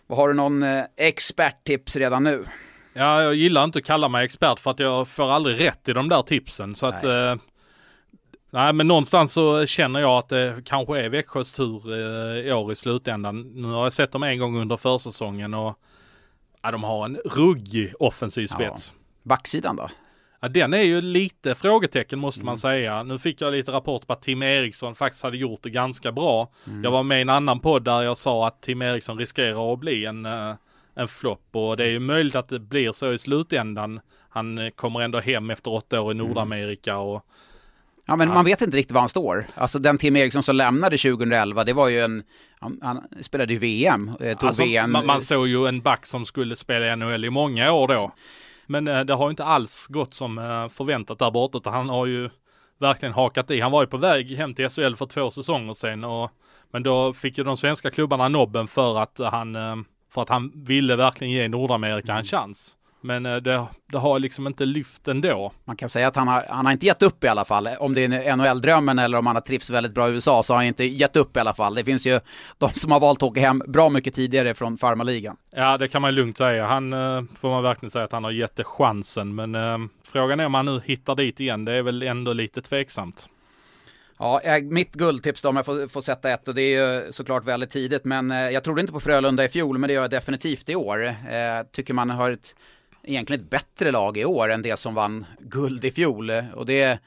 [0.08, 2.45] vad har du någon eh, experttips redan nu?
[2.93, 5.93] Ja, jag gillar inte att kalla mig expert för att jag får aldrig rätt i
[5.93, 6.75] de där tipsen.
[6.75, 7.30] Så att, Nej.
[7.32, 7.36] eh,
[8.49, 12.71] nej men någonstans så känner jag att det kanske är Växjös tur eh, i år
[12.71, 13.41] i slutändan.
[13.41, 15.80] Nu har jag sett dem en gång under försäsongen och
[16.62, 18.93] ja, de har en ruggig offensiv spets.
[19.23, 19.89] Backsidan då?
[20.45, 22.45] Ja, den är ju lite frågetecken måste Mm.
[22.45, 23.03] man säga.
[23.03, 26.51] Nu fick jag lite rapport på att Tim Eriksson faktiskt hade gjort det ganska bra.
[26.67, 26.84] Mm.
[26.84, 29.79] Jag var med i en annan podd där jag sa att Tim Eriksson riskerar att
[29.79, 30.53] bli en, eh,
[30.95, 33.99] en flopp och det är ju möjligt att det blir så i slutändan.
[34.29, 36.27] Han eh, kommer ändå hem efter åtta år i Mm.
[36.27, 37.25] Nordamerika och
[38.08, 39.45] Ja, men man vet inte riktigt var han står.
[39.55, 42.23] Alltså den Tim Eriksson som lämnade 2011, det var ju en...
[42.60, 44.91] Han, han spelade ju VM, eh, tog alltså, VM.
[44.91, 48.12] man, man såg ju en back som skulle spela i NHL i många år då.
[48.67, 51.89] Men eh, det har ju inte alls gått som eh, förväntat där borta utan han
[51.89, 52.30] har ju
[52.80, 53.62] verkligen hakat i.
[53.62, 56.32] Han var ju på väg hem till SHL för två säsonger sedan och
[56.71, 59.75] men då fick ju de svenska klubbarna nobben för att han eh,
[60.10, 62.75] för att han ville verkligen ge Nordamerika en chans.
[63.06, 65.52] Men eh, det, det har liksom inte lyft ändå.
[65.65, 67.70] Man kan säga att han har, han har inte gett upp i alla fall.
[67.80, 70.58] Om det är NHL-drömmen eller om han har trivts väldigt bra i USA så har
[70.58, 71.76] han inte gett upp i alla fall.
[71.76, 72.20] Det finns ju
[72.58, 75.38] de som har valt att åka hem bra mycket tidigare från farmarligan.
[75.56, 76.65] Ja, det kan man lugnt säga.
[76.65, 79.36] Han eh, får man verkligen säga att han har gett det chansen.
[79.36, 81.65] Men eh, frågan är om han nu hittar dit igen.
[81.65, 83.30] Det är väl ändå lite tveksamt.
[84.20, 87.12] Ja, eh, mitt guldtips då om jag får, får sätta ett och det är ju
[87.12, 90.02] såklart väldigt tidigt men eh, jag trodde inte på Frölunda i fjol men det gör
[90.02, 91.06] jag definitivt i år.
[91.06, 91.13] Eh,
[91.72, 92.56] tycker man har ett,
[93.08, 97.00] egentligen ett bättre lag i år än det som vann guld i fjol och det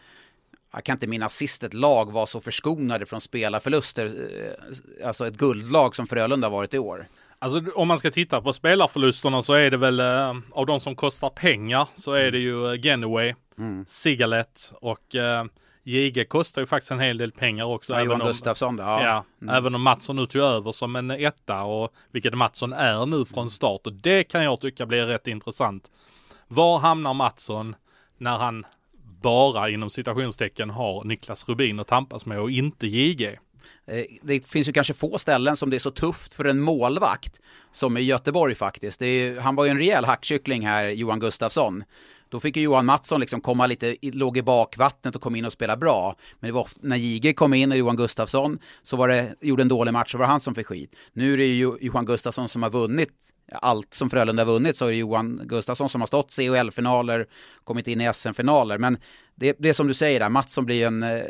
[0.72, 5.36] jag kan inte minnas sist ett lag var så förskonade från spelarförluster, eh, alltså ett
[5.36, 7.08] guldlag som Frölunda varit i år.
[7.38, 10.96] Alltså om man ska titta på spelarförlusterna så är det väl eh, av de som
[10.96, 13.84] kostar pengar så är det ju eh, Genoway, Mm.
[13.88, 15.44] Sigalet och eh,
[15.88, 17.92] JG kostar ju faktiskt en hel del pengar också.
[17.92, 19.24] Ja, Johan även om- Gustafsson Ja, ja.
[19.42, 19.54] Mm.
[19.54, 23.50] även om Mattsson nu tog över som en etta och vilket Mattsson är nu från
[23.50, 25.90] start och det kan jag tycka blir rätt intressant.
[26.48, 27.76] Var hamnar Mattsson
[28.18, 28.66] när han
[29.22, 33.38] bara inom citationstecken har Niklas Rubin att tampas med och inte JG?
[33.86, 37.40] Eh, Det finns ju kanske få ställen som det är så tufft för en målvakt
[37.72, 39.02] som i Göteborg faktiskt.
[39.02, 41.84] Är, han var ju en rejäl hackkyckling här, Johan Gustafsson.
[42.28, 45.52] Då fick ju Johan Mattsson liksom komma lite, låg i bakvattnet och kom in och
[45.52, 46.16] spela bra.
[46.40, 49.62] Men det var ofta, när JG kom in och Johan Gustafsson så var det, gjorde
[49.62, 50.96] en dålig match så var det han som fick skit.
[51.12, 53.10] Nu är det ju Johan Gustafsson som har vunnit
[53.52, 57.26] allt som Frölunda har vunnit så är det Johan Gustafsson som har stått CHL-finaler,
[57.64, 58.78] kommit in i SM-finaler.
[58.78, 58.98] Men
[59.34, 61.22] det, det är som du säger där, Mattsson blir en, eh,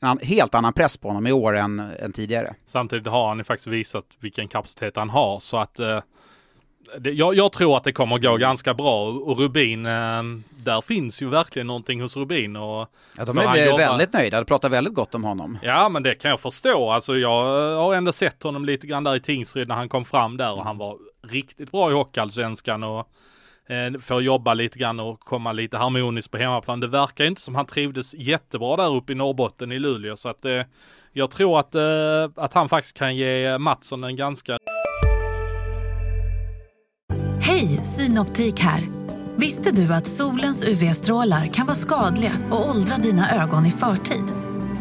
[0.00, 2.54] en helt annan press på honom i år än, än tidigare.
[2.66, 6.00] Samtidigt har han ju faktiskt visat vilken kapacitet han har så att eh,
[6.98, 11.22] det, jag, jag tror att det kommer gå ganska bra och Rubin, eh, där finns
[11.22, 14.94] ju verkligen någonting hos Rubin och Ja, de är jobbar- väldigt nöjda, de pratar väldigt
[14.94, 15.58] gott om honom.
[15.62, 16.90] Ja men det kan jag förstå.
[16.90, 17.44] Alltså jag
[17.76, 20.64] har ändå sett honom lite grann där i Tingsryd när han kom fram där och
[20.64, 23.08] han var riktigt bra i Hockeyallsvenskan och
[23.68, 26.80] eh, får jobba lite grann och komma lite harmoniskt på hemmaplan.
[26.80, 30.44] Det verkar inte som han trivdes jättebra där uppe i Norrbotten i Luleå så att
[30.44, 30.62] eh,
[31.12, 34.58] jag tror att, eh, att han faktiskt kan ge Mattsson en ganska
[37.74, 38.88] Hej, Synoptik här.
[39.36, 44.24] Visste du att solens UV-strålar kan vara skadliga och åldra dina ögon i förtid?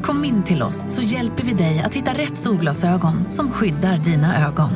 [0.02, 4.48] Kom in till oss så hjälper vi dig att hitta rätt solglasögon som skyddar dina
[4.48, 4.70] ögon.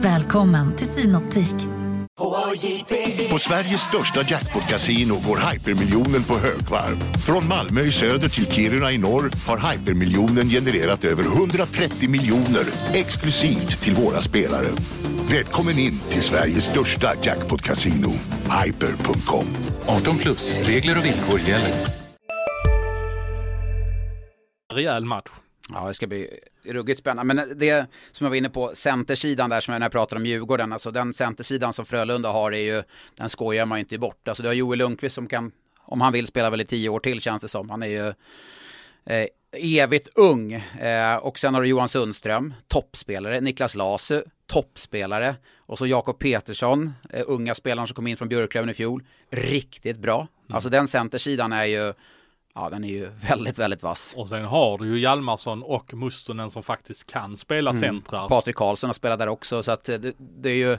[0.00, 1.68] Välkommen till Synoptik.
[3.30, 6.96] På Sveriges största jackpot-kasino går hypermiljonen på högvarv.
[7.26, 13.80] Från Malmö i söder till Kiruna i norr har hypermiljonen genererat över 130 miljoner exklusivt
[13.80, 14.68] till våra spelare.
[15.32, 18.10] Välkommen in till Sveriges största jackpot-kasino,
[18.64, 19.46] hyper.com.
[19.86, 21.86] 18 plus, regler och villkor gäller.
[24.74, 25.30] rejäl match.
[25.68, 26.30] Ja, det ska bli
[26.64, 27.34] ruggigt spännande.
[27.34, 30.26] Men det som jag var inne på, centersidan där som jag när jag pratade om
[30.26, 32.82] Djurgården, alltså den centersidan som Frölunda har är ju,
[33.16, 34.28] den skojar man ju inte bort.
[34.28, 37.00] Alltså du har Joel Lundqvist som kan, om han vill spela väl i tio år
[37.00, 37.70] till känns det som.
[37.70, 38.06] Han är ju
[39.06, 40.52] eh, evigt ung.
[40.52, 43.40] Eh, och sen har du Johan Sundström, toppspelare.
[43.40, 45.34] Niklas Lasu, toppspelare.
[45.56, 49.04] Och så Jakob Petersson, eh, unga spelaren som kom in från Björklöven i fjol.
[49.30, 50.16] Riktigt bra.
[50.16, 50.54] Mm.
[50.54, 51.94] Alltså den centersidan är ju
[52.54, 54.14] Ja, den är ju väldigt, väldigt vass.
[54.16, 57.80] Och sen har du ju Hjalmarsson och Mustonen som faktiskt kan spela mm.
[57.80, 58.28] centrar.
[58.28, 60.78] Patrik Karlsson har spelat där också, så att det, det är ju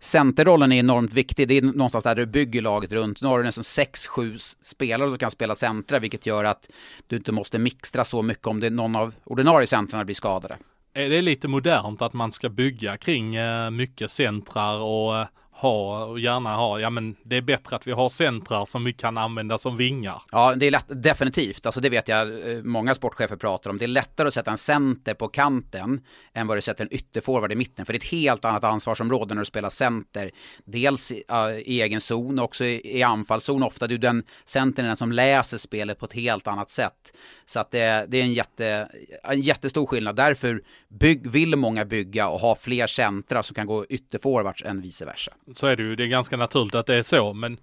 [0.00, 1.48] Centerrollen är enormt viktig.
[1.48, 3.22] Det är någonstans där du bygger laget runt.
[3.22, 6.70] Nu har du nästan 6-7 spelare som kan spela centra, vilket gör att
[7.06, 10.56] du inte måste mixtra så mycket om det någon av ordinarie centrarna blir skadade.
[10.94, 15.26] Är det lite modernt att man ska bygga kring eh, mycket centrar och eh,
[15.60, 18.92] ha och gärna ha, ja men det är bättre att vi har centrar som vi
[18.92, 20.22] kan använda som vingar.
[20.32, 23.78] Ja, det är lätt, definitivt, alltså det vet jag eh, många sportchefer pratar om.
[23.78, 26.00] Det är lättare att sätta en center på kanten
[26.34, 29.34] än vad du sätter en ytterforward i mitten, för det är ett helt annat ansvarsområde
[29.34, 30.30] när du spelar center.
[30.64, 33.86] Dels i, uh, i egen zon och också i, i anfallszon ofta.
[33.86, 37.16] Du den centern är den som läser spelet på ett helt annat sätt.
[37.46, 38.88] Så att det, det är en, jätte,
[39.22, 40.16] en jättestor skillnad.
[40.16, 45.04] Därför bygg, vill många bygga och ha fler centra som kan gå ytterforwards än vice
[45.04, 45.32] versa.
[45.54, 47.58] Så är det ju, det är ganska naturligt att det är så, men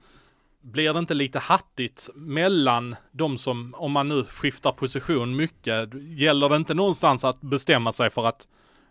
[0.62, 6.50] blir det inte lite hattigt mellan de som, om man nu skiftar position mycket, gäller
[6.50, 8.48] det inte någonstans att bestämma sig för att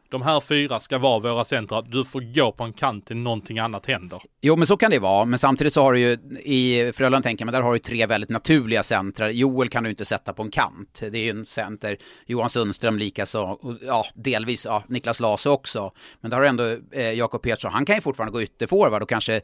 [0.09, 3.59] de här fyra ska vara våra centra, du får gå på en kant till någonting
[3.59, 4.23] annat händer.
[4.41, 7.45] Jo, men så kan det vara, men samtidigt så har du ju i Frölunda tänker
[7.45, 9.31] man, där har du tre väldigt naturliga centra.
[9.31, 11.97] Joel kan du inte sätta på en kant, det är ju en center.
[12.27, 15.93] Johan Sundström likaså, ja, delvis, ja, Niklas Lase också.
[16.21, 19.09] Men där har du ändå eh, Jakob Petersson, han kan ju fortfarande gå ytterforward och
[19.09, 19.41] kanske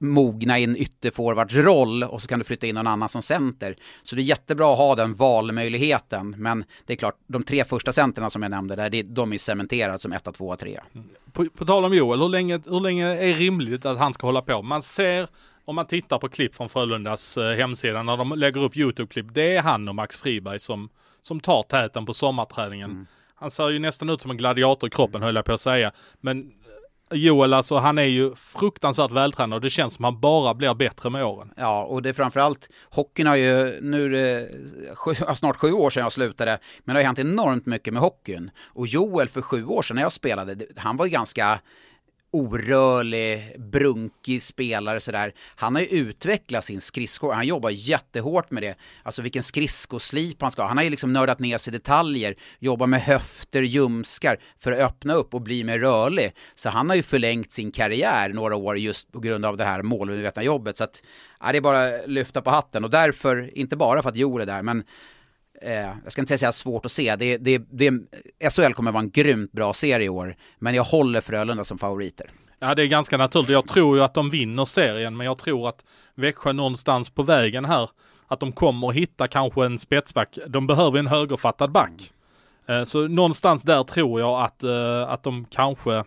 [0.00, 3.76] mogna i en ytterforwardsroll och så kan du flytta in någon annan som center.
[4.02, 6.34] Så det är jättebra att ha den valmöjligheten.
[6.38, 9.98] Men det är klart, de tre första centerna som jag nämnde, där, de är cementerade
[9.98, 10.80] som 1, 2, 3.
[11.32, 14.42] På, på tal om Joel, hur länge, hur länge är rimligt att han ska hålla
[14.42, 14.62] på?
[14.62, 15.28] Man ser
[15.64, 19.56] om man tittar på klipp från Frölundas eh, hemsida när de lägger upp YouTube-klipp, det
[19.56, 20.88] är han och Max Friberg som,
[21.20, 22.90] som tar täten på sommarträningen.
[22.90, 23.06] Mm.
[23.34, 25.92] Han ser ju nästan ut som en gladiator i kroppen höll jag på att säga.
[26.20, 26.52] Men
[27.12, 31.10] Joel, alltså han är ju fruktansvärt vältränad och det känns som han bara blir bättre
[31.10, 31.52] med åren.
[31.56, 34.48] Ja, och det är framförallt, hockeyn har ju, nu är det
[34.94, 38.50] sju, snart sju år sedan jag slutade, men det har hänt enormt mycket med hockeyn.
[38.66, 41.60] Och Joel för sju år sedan när jag spelade, han var ju ganska
[42.32, 45.34] orörlig, brunkig spelare sådär.
[45.56, 48.74] Han har ju utvecklat sin skridsko, han jobbar jättehårt med det.
[49.02, 50.68] Alltså vilken skridskoslip han ska ha.
[50.68, 54.78] Han har ju liksom nördat ner sig i detaljer, jobbar med höfter, ljumskar för att
[54.78, 56.32] öppna upp och bli mer rörlig.
[56.54, 59.82] Så han har ju förlängt sin karriär några år just på grund av det här
[59.82, 60.76] målmedvetna jobbet.
[60.76, 61.02] Så att,
[61.40, 64.42] ja, det är bara att lyfta på hatten och därför, inte bara för att Joel
[64.42, 64.84] är där, men
[65.62, 65.72] Eh,
[66.04, 67.16] jag ska inte säga att jag har svårt att se.
[67.16, 67.90] Det, det, det,
[68.50, 72.30] SHL kommer vara en grymt bra serie i år, men jag håller Frölunda som favoriter.
[72.58, 73.50] Ja, det är ganska naturligt.
[73.50, 77.64] Jag tror ju att de vinner serien, men jag tror att Växjö någonstans på vägen
[77.64, 77.90] här,
[78.26, 80.38] att de kommer att hitta kanske en spetsback.
[80.48, 82.12] De behöver en högerfattad back.
[82.66, 86.04] Eh, så någonstans där tror jag att, eh, att de kanske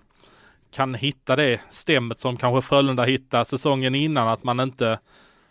[0.72, 5.00] kan hitta det stämmet som kanske Frölunda hittade säsongen innan, att man inte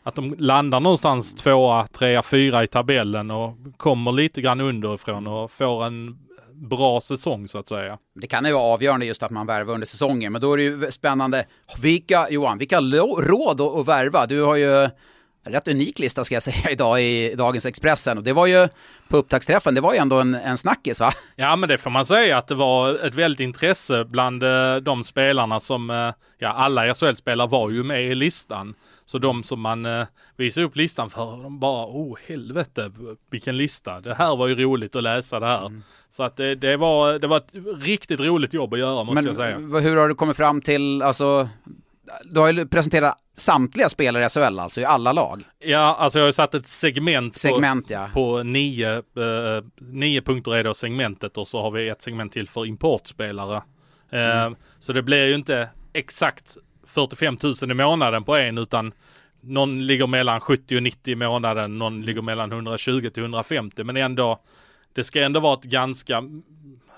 [0.02, 5.50] att de landar någonstans tvåa, trea, fyra i tabellen och kommer lite grann underifrån och
[5.50, 6.18] får en
[6.54, 7.98] bra säsong så att säga.
[8.14, 10.62] Det kan ju vara avgörande just att man värvar under säsongen, men då är det
[10.62, 11.46] ju spännande.
[11.80, 14.26] Vilka, Johan, vilka råd att värva?
[14.26, 14.88] Du har ju
[15.44, 18.18] rätt unik lista ska jag säga idag i dagens Expressen.
[18.18, 18.68] Och det var ju
[19.08, 21.12] på upptaktsträffen, det var ju ändå en, en snackis va?
[21.36, 25.04] Ja men det får man säga att det var ett väldigt intresse bland eh, de
[25.04, 28.74] spelarna som, eh, ja alla SHL-spelare var ju med i listan.
[29.04, 32.90] Så de som man eh, visade upp listan för, de bara, oh helvete
[33.30, 34.00] vilken lista.
[34.00, 35.66] Det här var ju roligt att läsa det här.
[35.66, 35.82] Mm.
[36.10, 37.50] Så att det, det, var, det var ett
[37.80, 39.58] riktigt roligt jobb att göra måste men, jag säga.
[39.58, 41.48] Hur har du kommit fram till, alltså
[42.24, 45.42] du har ju presenterat samtliga spelare i SHL alltså, i alla lag.
[45.58, 48.08] Ja, alltså jag har ju satt ett segment, Segment, på, ja.
[48.14, 52.48] på nio, eh, nio punkter är då segmentet och så har vi ett segment till
[52.48, 53.62] för importspelare.
[54.10, 58.92] Eh, Så det blir ju inte exakt 45 000 i månaden på en utan
[59.40, 63.96] någon ligger mellan 70 och 90 i månaden, någon ligger mellan 120 till 150 men
[63.96, 64.42] ändå
[64.92, 66.22] det ska ändå vara ett ganska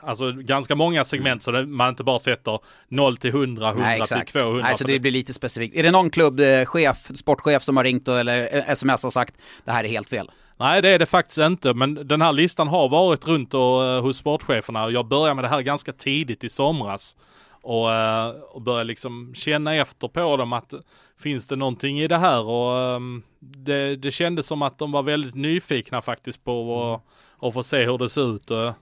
[0.06, 3.94] Alltså ganska många segment så det, man inte bara sätter 0 till 100, 100 Nej,
[3.94, 4.32] till exakt.
[4.32, 4.62] 200.
[4.62, 5.76] Nej, så det blir lite specifikt.
[5.76, 9.84] Är det någon klubbchef, sportchef som har ringt eller eh, sms och sagt det här
[9.84, 10.30] är helt fel?
[10.56, 14.02] Nej det är det faktiskt inte men den här listan har varit runt och, eh,
[14.02, 17.16] hos sportcheferna och jag började med det här ganska tidigt i somras.
[17.62, 20.74] Och, eh, och började liksom känna efter på dem att
[21.20, 25.02] finns det någonting i det här och ehm, det, det kändes som att de var
[25.02, 28.50] väldigt nyfikna faktiskt på att, att få se hur det ser ut.
[28.50, 28.72] Och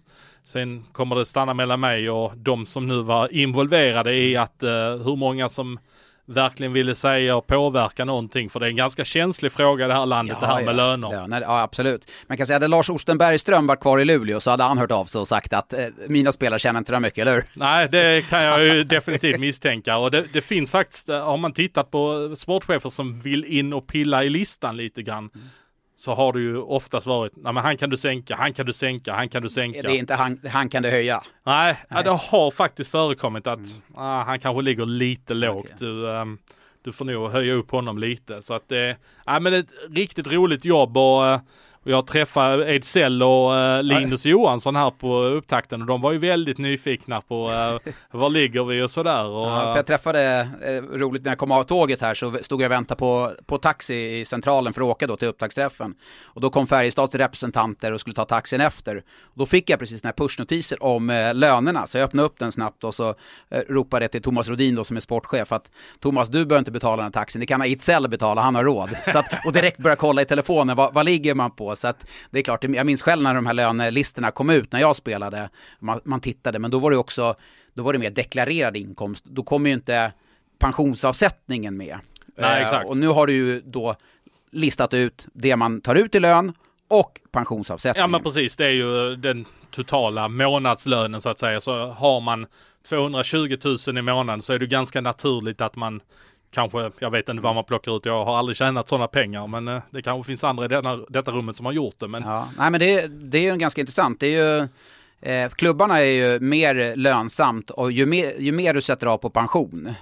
[0.44, 4.70] Sen kommer det stanna mellan mig och de som nu var involverade i att eh,
[5.04, 5.78] hur många som
[6.26, 8.50] verkligen ville säga och påverka någonting.
[8.50, 11.10] För det är en ganska känslig fråga i det här landet det här med löner.
[11.10, 11.40] löner.
[11.40, 12.10] Ja, absolut.
[12.26, 14.78] Man kan säga att hade Lars Osten Bergström varit kvar i Luleå så hade han
[14.78, 17.44] hört av sig och sagt att eh, mina spelare känner inte det mycket, eller hur?
[17.54, 19.96] Nej, det kan jag ju definitivt misstänka.
[19.96, 23.86] Och det, det finns faktiskt, eh, har man tittat på sportchefer som vill in och
[23.86, 25.30] pilla i listan lite grann,
[26.02, 28.72] så har det ju oftast varit, nej men han kan du sänka, han kan du
[28.72, 29.82] sänka, han kan du sänka.
[29.82, 31.22] Det är inte han, han kan det höja.
[31.46, 35.72] Nej, Ja, det har faktiskt förekommit att ah, han kanske ligger lite lågt.
[35.78, 36.38] Du, ehm,
[36.84, 38.42] du får nog höja upp honom lite.
[38.42, 41.40] Så att det, ja, men det är ett riktigt roligt jobb och, eh,
[41.84, 46.18] och jag träffade Ejdsell och eh, Linus Johansson här på upptakten och de var ju
[46.18, 49.24] väldigt nyfikna på uh, var ligger vi och sådär.
[49.24, 52.62] Och, Ja, för jag träffade, eh, roligt när jag kom av tåget här så stod
[52.62, 55.94] jag och väntade på, på taxi i centralen för att åka då till upptaktsträffen.
[56.24, 58.96] Och då kom Färjestads representanter och skulle ta taxin efter.
[59.22, 62.52] Och då fick jag precis några pushnotiser om eh, lönerna, så jag öppnade upp den
[62.52, 63.08] snabbt och så
[63.50, 66.70] eh, ropade jag till Thomas Rodin då som är sportchef att Thomas, du behöver inte
[66.70, 68.90] betala den här taxin, det kan Ejdsell betala, han har råd.
[69.12, 71.71] Så att, och direkt börja kolla i telefonen, vad, vad ligger man på?
[71.76, 74.80] Så att det är klart, jag minns själv när de här lönelistorna kom ut när
[74.80, 77.34] jag spelade, man, man tittade, men då var det också,
[77.74, 80.12] då var det mer deklarerad inkomst, då kommer ju inte
[80.58, 81.98] pensionsavsättningen med.
[82.36, 82.90] Nej, Eh, exakt.
[82.90, 83.96] Och nu har du ju då
[84.50, 86.52] listat ut det man tar ut i lön
[86.88, 88.02] och pensionsavsättningen.
[88.02, 91.60] Ja men precis, det är ju den totala månadslönen så att säga.
[91.60, 92.46] Så har man
[92.88, 93.56] 220
[93.86, 96.00] 000 i månaden så är det ganska naturligt att man
[96.52, 99.68] kanske, jag vet inte vad man plockar ut, jag har aldrig tjänat sådana pengar men
[99.68, 102.08] eh, det kanske finns andra i denna, detta rummet som har gjort det.
[102.08, 104.20] Men Ja, nej men det, det är ju ganska intressant.
[104.20, 104.68] Det är ju,
[105.30, 109.30] eh, klubbarna är ju mer lönsamt och ju mer, ju mer du sätter av på
[109.30, 109.94] pension,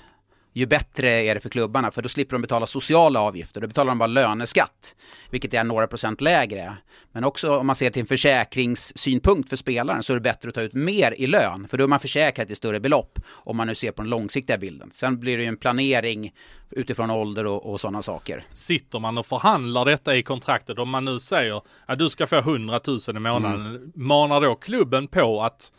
[0.53, 3.91] ju bättre är det för klubbarna, för då slipper de betala sociala avgifter, då betalar
[3.91, 4.95] de bara löneskatt,
[5.31, 6.77] vilket är några procent lägre.
[7.13, 10.55] Men också om man ser till en försäkringssynpunkt för spelaren så är det bättre att
[10.55, 13.67] ta ut mer i lön, för då är man försäkrad i större belopp, om man
[13.67, 14.91] nu ser på den långsiktiga bilden.
[14.93, 16.33] Sen blir det ju en planering
[16.71, 18.47] utifrån ålder och, och sådana saker.
[18.53, 22.37] sitter man och förhandlar detta i kontraktet, om man nu säger att du ska få
[22.37, 23.93] 100 000 i månaden, Mm.
[23.95, 25.73] manar då klubben på att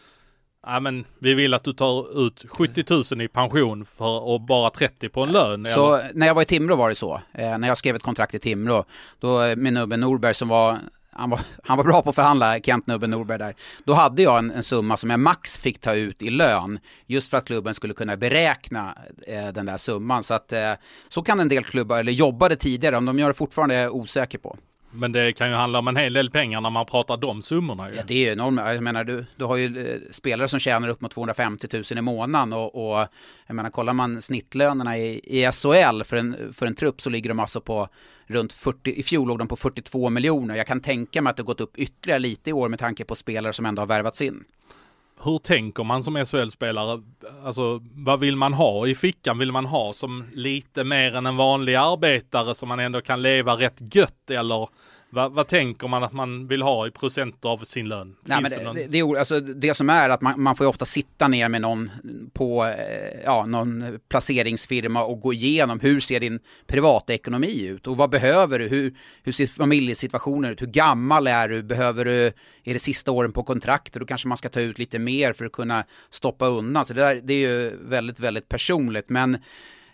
[0.67, 4.69] Ja men vi vill att du tar ut 70 000 i pension för, och bara
[4.69, 5.65] 30 på en lön.
[5.65, 6.11] Så eller?
[6.13, 7.21] när jag var i Timrå var det så.
[7.31, 8.85] Eh, när jag skrev ett kontrakt i Timrå,
[9.19, 10.79] då eh, min med Norberg som var
[11.11, 13.55] han var, han var bra på att förhandla, Kent Nubben Norberg där.
[13.83, 17.29] Då hade jag en, en summa som jag max fick ta ut i lön, just
[17.29, 18.97] för att klubben skulle kunna beräkna
[19.27, 20.23] eh, den där summan.
[20.23, 20.73] Så att eh,
[21.09, 23.95] så kan en del klubbar, eller jobbade tidigare, om de gör det fortfarande är jag
[23.95, 24.57] osäker på.
[24.91, 27.89] Men det kan ju handla om en hel del pengar när man pratar de summorna
[27.89, 27.95] ju.
[27.95, 28.59] Ja, det är ju enormt.
[28.59, 32.01] Jag menar, du, du har ju eh, spelare som tjänar upp mot 250 000 i
[32.01, 33.07] månaden och, och
[33.47, 37.29] jag menar, kollar man snittlönerna i, i SHL för en, för en trupp så ligger
[37.29, 37.87] de alltså på
[38.27, 40.55] runt 40, i fjol låg de på 42 miljoner.
[40.55, 43.15] Jag kan tänka mig att det gått upp ytterligare lite i år med tanke på
[43.15, 44.43] spelare som ändå har värvats in.
[45.23, 47.01] Hur tänker man som SHL-spelare?
[47.43, 49.37] Alltså vad vill man ha i fickan?
[49.37, 53.55] Vill man ha som lite mer än en vanlig arbetare som man ändå kan leva
[53.55, 54.67] rätt gött eller
[55.13, 58.15] vad, vad tänker man att man vill ha i procent av sin lön?
[58.23, 60.69] Nej, det någon- det, det, är alltså, det som är att man, man får ju
[60.69, 61.91] ofta sitta ner med någon
[62.33, 68.09] på eh, ja, någon placeringsfirma och gå igenom hur ser din privatekonomi ut och vad
[68.09, 68.67] behöver du?
[68.67, 70.61] Hur, hur ser familjesituationen ut?
[70.61, 71.63] Hur gammal är du?
[71.63, 72.25] Behöver du,
[72.63, 73.99] är det sista åren på kontraktet?
[73.99, 76.85] Då kanske man ska ta ut lite mer för att kunna stoppa undan.
[76.85, 79.09] Så det, där, det är ju väldigt, väldigt personligt.
[79.09, 79.37] Men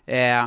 [0.05, 0.45] eh,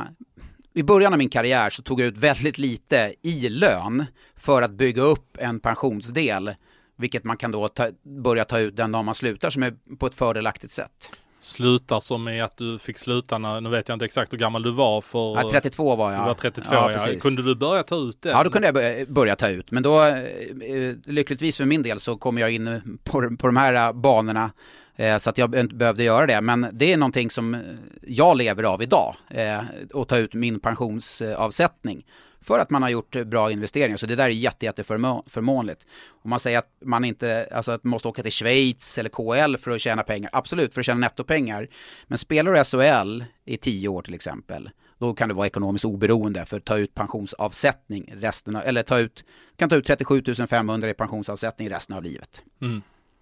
[0.73, 4.05] i början av min karriär så tog jag ut väldigt lite i lön
[4.35, 6.55] för att bygga upp en pensionsdel.
[6.97, 10.05] Vilket man kan då ta, börja ta ut den dag man slutar som är på
[10.05, 11.11] ett fördelaktigt sätt.
[11.39, 14.63] slutar som i att du fick sluta när, nu vet jag inte exakt hur gammal
[14.63, 15.35] du var för...
[15.35, 16.21] Ja, 32 var jag.
[16.21, 16.91] Du var 32 ja.
[16.91, 17.19] ja.
[17.21, 18.29] Kunde du börja ta ut det?
[18.29, 19.71] Ja, då kunde jag börja- ta ut.
[19.71, 23.87] Men då, eh, lyckligtvis för min del, så kom jag in på, på de här
[23.87, 24.49] eh, banorna eh,
[24.95, 26.41] Eh, så att jag behövde göra det.
[26.41, 27.57] Men det är någonting som
[28.01, 29.59] jag lever av idag, eh,
[29.93, 32.05] att ta ut min pensionsavsättning.
[32.43, 35.85] För att man har gjort bra investeringar, så det där är jätte, jätte förmånligt.
[36.07, 39.57] Om man säger att man inte, alltså att man måste åka till Schweiz eller KL
[39.57, 41.67] för att tjäna pengar, absolut, för att tjäna nettopengar.
[42.07, 46.45] Men spelar du SHL i tio år till exempel, då kan du vara ekonomiskt oberoende
[46.45, 49.23] för att ta ut pensionsavsättning resten av, eller ta ut,
[49.55, 52.43] kan ta ut 37 500 i pensionsavsättning resten av livet.
[52.61, 52.81] Mm.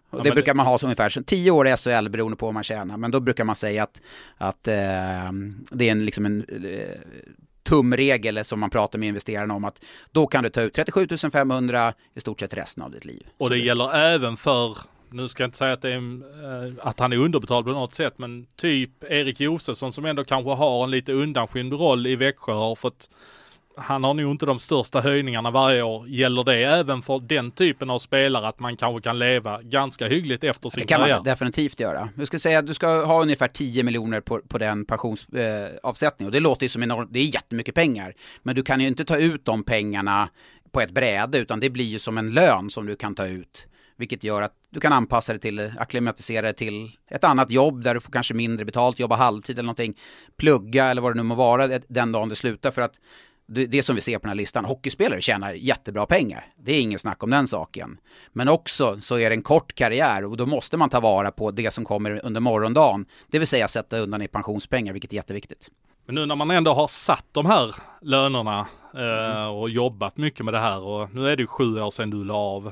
[0.09, 2.37] Och Ja, det men brukar man ha så ungefär, så 10 år i SHL beroende
[2.37, 4.01] på vad man tjänar, men då brukar man säga att,
[4.37, 4.73] att eh,
[5.71, 6.99] det är en, liksom en eh,
[7.63, 9.81] tumregel som man pratar med investerarna om att
[10.11, 13.27] då kan du ta ut 37 500 i stort sett resten av ditt liv.
[13.37, 14.77] Och det gäller även för,
[15.09, 17.93] nu ska jag inte säga att, det är, eh, att han är underbetald på något
[17.93, 22.53] sätt, men typ Erik Josefsson som ändå kanske har en lite undanskymd roll i Växjö
[22.53, 23.09] har fått
[23.81, 26.07] han har nog inte de största höjningarna varje år.
[26.07, 30.43] Gäller det även för den typen av spelare att man kanske kan leva ganska hyggligt
[30.43, 31.15] efter sin Det kan karriär?
[31.15, 32.09] man definitivt göra.
[32.15, 36.25] Du ska säga att du ska ha ungefär 10 miljoner på, på den pensionsavsättningen.
[36.25, 38.13] Eh, och det låter ju som enormt, det är jättemycket pengar.
[38.43, 40.29] Men du kan ju inte ta ut de pengarna
[40.71, 43.65] på ett bräde, utan det blir ju som en lön som du kan ta ut.
[43.97, 47.93] Vilket gör att du kan anpassa dig till, akklimatisera dig till ett annat jobb där
[47.93, 49.97] du får kanske mindre betalt, jobba halvtid eller någonting,
[50.37, 52.71] plugga eller vad det nu må vara det- den dagen du slutar.
[52.71, 52.93] För att
[53.49, 56.45] det, det som vi ser på den här listan, hockeyspelare tjänar jättebra pengar.
[56.57, 57.97] Det är ingen snack om den saken.
[58.33, 61.51] Men också så är det en kort karriär och då måste man ta vara på
[61.51, 63.05] det som kommer under morgondagen.
[63.27, 65.69] Det vill säga sätta undan i pensionspengar, vilket är jätteviktigt.
[66.05, 70.53] Men nu när man ändå har satt de här lönerna eh, och jobbat mycket med
[70.53, 72.71] det här och nu är det ju sju år sedan du la av.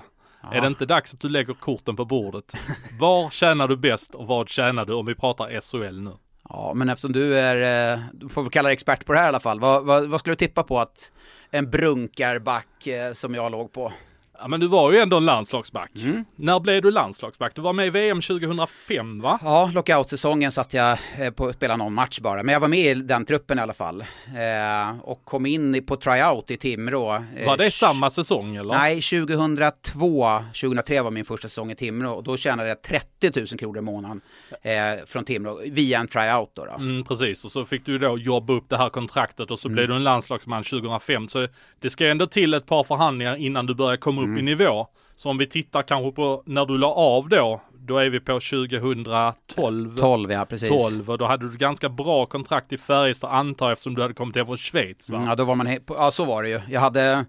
[0.51, 2.53] Är det inte dags att du lägger korten på bordet?
[2.99, 6.11] Var tjänar du bäst och vad tjänar du om vi pratar SHL nu?
[6.49, 9.25] Ja, men eftersom du är, eh, du får väl kalla dig expert på det här
[9.25, 9.59] i alla fall.
[9.59, 11.11] Vad, vad, vad skulle du tippa på att
[11.51, 13.93] en brunkarback eh, som jag låg på?
[14.39, 15.91] Ja men du var ju ändå en landslagsback.
[15.95, 16.25] Mm.
[16.35, 17.55] När blev du landslagsback?
[17.55, 19.39] Du var med i VM 2005 va?
[19.43, 22.79] Ja, lockout-säsongen satt jag eh, på att spela någon match bara, men jag var med
[22.79, 24.01] i den truppen i alla fall.
[24.01, 27.13] Eh, och kom in på tryout i Timrå.
[27.35, 28.73] Eh, Var det samma säsong eller?
[28.73, 33.47] Nej, 2002, 2003 var min första säsong i Timrå och då tjänade jag 30 000
[33.47, 34.21] kronor i månaden
[34.61, 36.65] eh, från Timrå via en tryout då.
[36.65, 36.71] då.
[36.71, 39.87] Mm, precis, och så fick du då jobba upp det här kontraktet och så blev
[39.87, 41.27] du en landslagsman 2005.
[41.27, 41.47] Så
[41.79, 44.87] det ska ändå till ett par förhandlingar innan du börjar komma upp i nivå.
[45.15, 48.39] Så om vi tittar kanske på när du la av då, då är vi på
[48.39, 49.95] 2012.
[49.97, 50.69] 12 ja, precis.
[50.69, 54.13] 12 och då hade du ganska bra kontrakt i Färjestad antar jag eftersom du hade
[54.13, 55.17] kommit hem från Schweiz va?
[55.17, 56.61] Mm, Ja, då var man ja, så var det ju.
[56.69, 57.25] Jag hade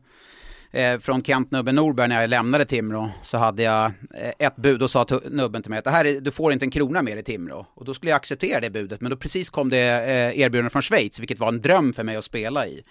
[0.71, 4.83] eh, från Kent Nubben Norberg när jag lämnade Timrå så hade jag eh, ett bud
[4.83, 7.03] och sa till Nubben till mig att det här är, du får inte en krona
[7.03, 7.67] mer i Timrå.
[7.75, 10.83] Och då skulle jag acceptera det budet, men då precis kom det eh, erbjudande från
[10.83, 12.83] Schweiz, vilket var en dröm för mig att spela i.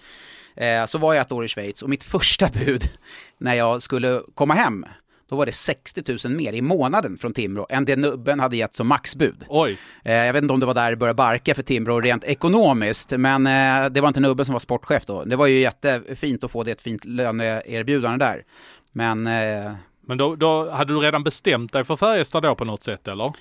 [0.58, 2.84] Eh, så var jag ett år i Schweiz och mitt första bud
[3.38, 4.86] när jag skulle komma hem,
[5.30, 8.76] då var det 60 000 mer i månaden från Timrå än det Nubben hade gett
[8.76, 9.46] som maxbud.
[9.48, 12.24] Oj, Eh, Jag vet inte om det var där det började barka för Timrå rent
[12.24, 15.24] ekonomiskt, men eh, det var inte Nubben som var sportchef då.
[15.24, 18.44] Det var ju jättefint att få det ett fint löneerbjudande där.
[18.92, 19.72] Men eh,
[20.08, 23.32] men då, då hade du redan bestämt dig för Färjestad då på något sätt eller?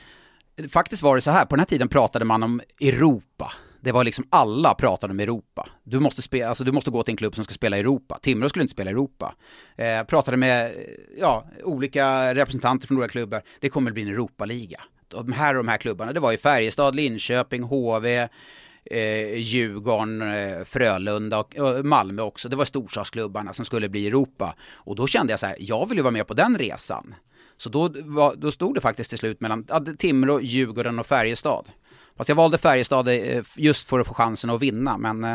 [0.72, 3.52] faktiskt var det så här, på den här tiden pratade man om Europa.
[3.86, 5.68] Det var liksom alla pratade om Europa.
[5.84, 8.18] Du måste, spela, alltså du måste gå till en klubb som ska spela i Europa.
[8.22, 9.34] Timrå skulle inte spela i Europa.
[9.76, 10.72] Eh, pratade med eh,
[11.18, 13.42] ja, olika representanter från olika klubbar.
[13.60, 14.80] Det kommer att bli en Europaliga.
[15.08, 18.28] De här och de här klubbarna, det var ju Färjestad, Linköping, HV,
[18.84, 22.48] eh, Djurgården, eh, Frölunda och, eh, Malmö också.
[22.48, 24.54] Det var storstadsklubbarna som skulle bli Europa.
[24.72, 27.14] Och då kände jag så här, jag vill ju vara med på den resan.
[27.56, 29.66] Så då, var, då stod det faktiskt till slut mellan
[29.98, 31.66] Timrå, Djurgården och Färjestad.
[32.16, 35.30] Fast jag valde Färjestad eh, just för att få chansen att vinna, men eh,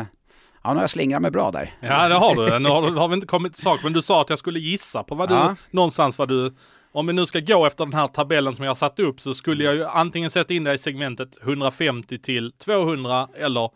[0.62, 1.74] ja, nu har jag slingrat mig bra där.
[1.80, 2.58] Ja det har du.
[2.58, 5.02] Nu har, har vi inte kommit till sak men du sa att jag skulle gissa
[5.02, 5.56] på vad du, Ja.
[5.70, 6.54] någonstans vad du,
[6.92, 9.64] om vi nu ska gå efter den här tabellen som jag satt upp så skulle
[9.64, 13.70] jag ju antingen sätta in det i segmentet 150 till 200 eller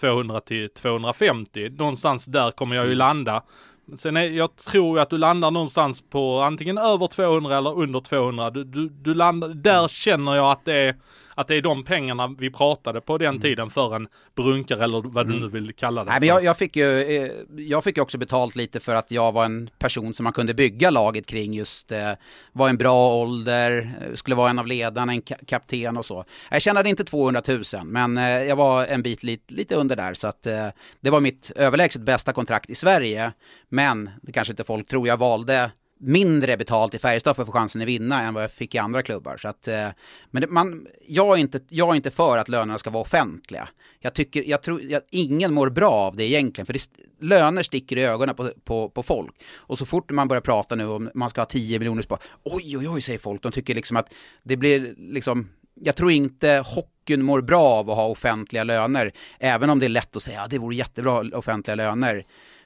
[0.00, 1.68] 200 till 250.
[1.70, 3.42] Någonstans där kommer jag ju landa.
[3.86, 8.00] Men Sen är, jag tror att du landar någonstans på antingen över 200 eller under
[8.00, 8.50] 200.
[8.50, 10.96] Du, du, du landar, där känner jag att det, är,
[11.34, 15.26] att det är de pengarna vi pratade på den tiden för en brunkare eller vad
[15.28, 16.10] du nu vill kalla det.
[16.10, 19.10] Nej, men jag, jag, fick ju, eh, jag fick ju också betalt lite för att
[19.10, 22.12] jag var en person som man kunde bygga laget kring just, eh,
[22.52, 26.24] var en bra ålder, eh, skulle vara en av ledarna, en ka- kapten och så.
[26.50, 30.14] Jag tjänade inte 200 000, men eh, jag var en bit lite, lite under där,
[30.14, 30.68] så att eh,
[31.00, 33.32] det var mitt överlägset bästa kontrakt i Sverige.
[33.68, 35.70] Men det kanske inte folk tror, jag valde
[36.04, 38.78] mindre betalt i Färjestad för att få chansen att vinna än vad jag fick i
[38.78, 39.36] andra klubbar.
[39.36, 39.88] Så att, eh,
[40.30, 43.68] men det, man, jag, är inte, jag är inte för att lönerna ska vara offentliga.
[44.00, 46.88] Jag tycker, jag tror, att ingen mår bra av det egentligen, för det,
[47.20, 49.34] löner sticker i ögonen på, på, på folk.
[49.56, 52.78] Och så fort man börjar prata nu om man ska ha 10 miljoner spår, oj
[52.78, 57.22] oj oj säger folk, de tycker liksom att det blir liksom, jag tror inte hockeyn
[57.22, 60.44] mår bra av att ha offentliga löner, även om det är lätt att säga att
[60.44, 62.24] ja, det vore jättebra offentliga löner.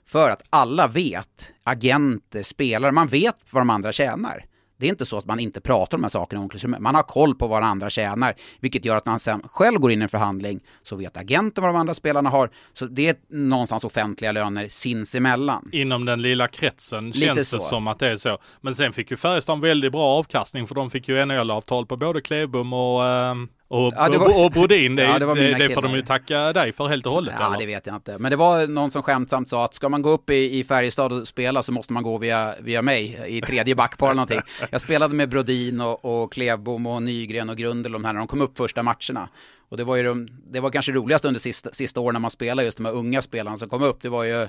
[0.08, 4.44] För att alla vet, agenter, spelare, man vet vad de andra tjänar.
[4.78, 6.80] Det är inte så att man inte pratar om de här sakerna omklädningsrummet.
[6.80, 9.78] Man har koll på vad de andra tjänar, vilket gör att när han sen själv
[9.78, 12.50] går in i en förhandling så vet agenten vad de andra spelarna har.
[12.72, 15.68] Så det är någonstans offentliga löner sinsemellan.
[15.72, 17.56] Inom den lilla kretsen Lite känns så.
[17.56, 18.38] det som att det är så.
[18.60, 21.96] Men sen fick ju Färjestad en väldigt bra avkastning för de fick ju NHL-avtal på
[21.96, 25.74] både Klebom och ehm, och, Ja, det var- och, Brodin, det, Ja, det det, det
[25.74, 27.34] får de ju tacka dig för helt och hållet.
[27.38, 27.58] Ja, eller?
[27.58, 28.18] det vet jag inte.
[28.18, 31.12] Men det var någon som skämtsamt sa att ska man gå upp i, i Färjestad
[31.12, 34.40] och spela så måste man gå via, via mig i tredje backpar eller någonting.
[34.70, 38.26] Jag spelade med Brodin och, och Klevbom och Nygren och Grundel de här när de
[38.28, 39.28] kom upp första matcherna.
[39.68, 42.30] Och det var ju de, det var kanske roligast under sista, sista åren när man
[42.30, 44.02] spelade just de här unga spelarna som kom upp.
[44.02, 44.48] Det var ju,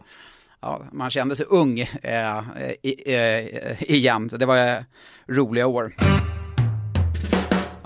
[0.62, 2.40] ja, man kände sig ung eh,
[2.82, 4.28] i, eh, igen.
[4.28, 4.84] Det var eh,
[5.28, 5.94] roliga år.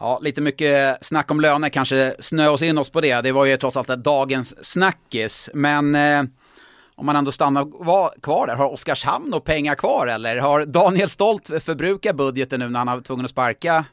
[0.03, 3.21] Ja, lite mycket snack om löner, kanske snö oss in oss på det.
[3.21, 5.49] Det var ju trots allt dagens snackis.
[5.53, 6.23] Men eh,
[6.95, 10.37] om man ändå stannar va- kvar där, har Oskarshamn några pengar kvar eller?
[10.37, 13.85] Har Daniel Stolt förbrukat budgeten nu när han har varit tvungen att sparka,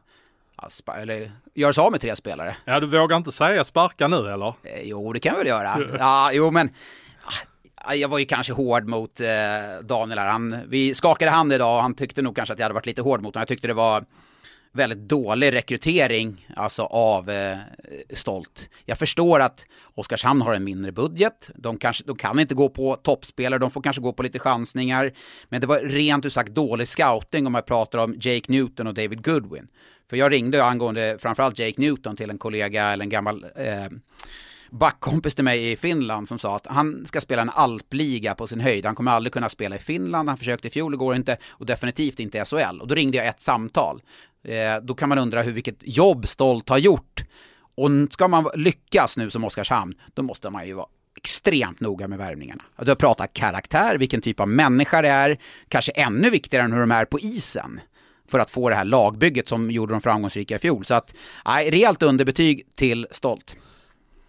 [0.98, 2.56] eller gör sig av med tre spelare?
[2.64, 4.48] Ja, du vågar inte säga sparka nu eller?
[4.62, 5.78] Eh, jo, det kan jag väl göra.
[5.98, 6.70] Ja, jo, men
[7.74, 9.26] ah, jag var ju kanske hård mot eh,
[9.82, 10.26] Daniel här.
[10.28, 13.02] Han, vi skakade hand idag och han tyckte nog kanske att jag hade varit lite
[13.02, 13.40] hård mot honom.
[13.40, 14.04] Jag tyckte det var
[14.72, 17.58] väldigt dålig rekrytering alltså av eh,
[18.14, 18.68] Stolt.
[18.84, 21.50] Jag förstår att Oskarshamn har en mindre budget.
[21.54, 25.12] De, kanske, de kan inte gå på toppspelare, de får kanske gå på lite chansningar.
[25.48, 28.94] Men det var rent ut sagt dålig scouting om jag pratar om Jake Newton och
[28.94, 29.68] David Goodwin.
[30.10, 33.86] För jag ringde angående framförallt Jake Newton till en kollega eller en gammal eh,
[34.70, 38.60] backkompis till mig i Finland som sa att han ska spela en alpliga på sin
[38.60, 38.86] höjd.
[38.86, 41.66] Han kommer aldrig kunna spela i Finland, han försökte i fjol, det går inte och
[41.66, 42.80] definitivt inte i SHL.
[42.80, 44.02] Och då ringde jag ett samtal.
[44.44, 47.24] Eh, då kan man undra hur vilket jobb Stolt har gjort.
[47.74, 52.18] Och ska man lyckas nu som Oskarshamn, då måste man ju vara extremt noga med
[52.18, 52.62] värvningarna.
[52.82, 56.80] Du har pratat karaktär, vilken typ av människa det är, kanske ännu viktigare än hur
[56.80, 57.80] de är på isen
[58.30, 60.84] för att få det här lagbygget som gjorde dem framgångsrika i fjol.
[60.84, 61.14] Så att,
[61.44, 63.56] nej, rejält underbetyg till Stolt.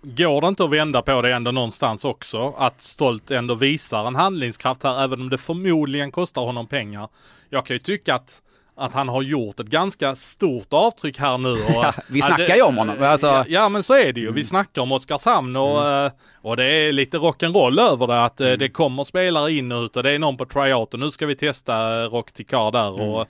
[0.03, 2.53] Går det inte att vända på det ändå någonstans också?
[2.57, 7.09] Att Stolt ändå visar en handlingskraft här, även om det förmodligen kostar honom pengar.
[7.49, 8.41] Jag kan ju tycka att
[8.75, 11.51] att han har gjort ett ganska stort avtryck här nu.
[11.51, 14.31] Och, Ja, vi snackar ju om honom, alltså- ja, ja, men så är det ju.
[14.31, 18.23] Vi snackar om Oskarshamn och, eh, och det är lite rock'n'roll över det.
[18.23, 20.99] Att eh, det kommer spelare in och ut och det är någon på tryout och
[20.99, 23.01] nu ska vi testa eh, Rock Tikar där.
[23.01, 23.25] Och,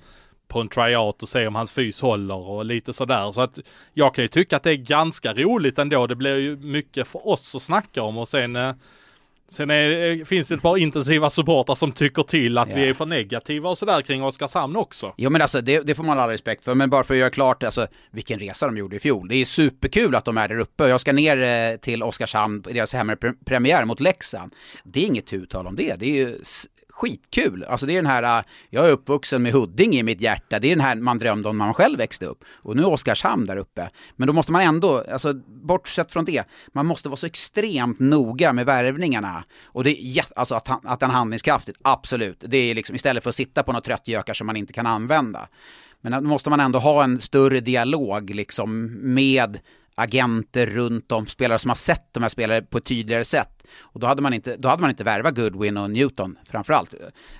[0.51, 3.31] på en tryout och se om hans fys håller och lite sådär.
[3.31, 3.59] Så att
[3.93, 6.07] jag kan ju tycka att det är ganska roligt ändå.
[6.07, 8.73] Det blir ju mycket för oss att snacka om och sen eh,
[9.47, 12.89] Sen är, finns det ett par intensiva supportrar som tycker till att vi Ja.
[12.89, 15.13] är för negativa och sådär kring Oskarshamn också.
[15.17, 17.29] Jo men alltså det, det får man all respekt för, men bara för att göra
[17.29, 19.27] klart alltså, vilken resa de gjorde i fjol.
[19.27, 20.87] Det är superkul att de är där uppe.
[20.87, 24.53] Jag ska ner eh, till Oskarshamn deras hemmapremiär mot Leksand.
[24.83, 25.95] Det är inget uttal om det.
[25.99, 26.39] Det är ju
[26.91, 27.63] skitkul.
[27.63, 30.59] Alltså det är den här, äh, jag är uppvuxen med Huddinge i mitt hjärta.
[30.59, 32.43] Det är den här man drömde om när man själv växte upp.
[32.53, 33.89] Och nu är Oskarshamn där uppe.
[34.15, 38.53] Men då måste man ändå, alltså bortsett från det, man måste vara så extremt noga
[38.53, 39.43] med värvningarna.
[39.65, 42.43] Och det är alltså att, han- att den är handlingskraftigt, absolut.
[42.47, 45.47] Det är liksom istället för att sitta på några tröttgökar som man inte kan använda.
[46.01, 49.59] Men då måste man ändå ha en större dialog liksom med
[50.01, 53.63] agenter runt om, spelare som har sett de här spelare på ett tydligare sätt.
[53.79, 56.93] Och då hade man inte, då hade man inte värvat Goodwin och Newton framförallt.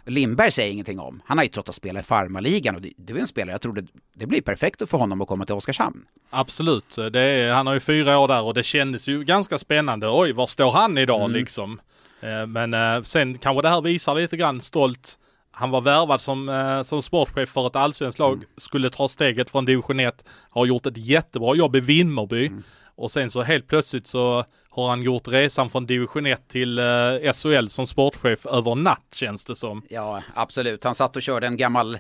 [0.06, 1.22] Lindberg säger ingenting om.
[1.26, 3.62] Han har ju trott att spela i farmarligan och det, det var en spelare, jag
[3.62, 3.84] trodde
[4.14, 6.06] det blir perfekt för honom att komma till Oskarshamn.
[6.30, 10.10] Absolut, det är, han har ju fyra år där och det kändes ju ganska spännande.
[10.10, 11.82] Oj, var står han idag liksom?
[12.22, 15.18] Eh, Men eh, sen kanske det här visar lite grann stolt.
[15.52, 19.66] Han var värvad som, eh, som sportchef för ett allsvenskt lag, skulle ta steget från
[19.66, 22.52] division 1, har gjort ett jättebra jobb i Vimmerby.
[22.96, 27.34] Och sen så helt plötsligt så har han gjort resan från division 1 till eh,
[27.34, 29.84] SHL som sportchef över natt känns det som.
[29.90, 30.84] Ja, absolut.
[30.84, 31.98] Han satt och körde en gammal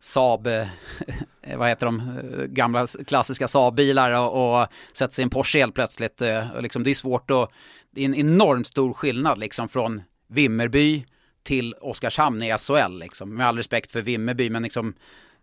[0.00, 0.66] Saab, eh,
[1.56, 5.74] vad heter de, eh, gamla klassiska Saab-bilar och, och sätter sig i en Porsche helt
[5.74, 6.22] plötsligt.
[6.22, 7.50] eh, Och liksom, det är svårt att,
[7.90, 11.06] det är en enormt stor skillnad liksom från Vimmerby
[11.46, 13.34] till Oskarshamn i SHL liksom.
[13.34, 14.94] Med all respekt för Vimmerby, men liksom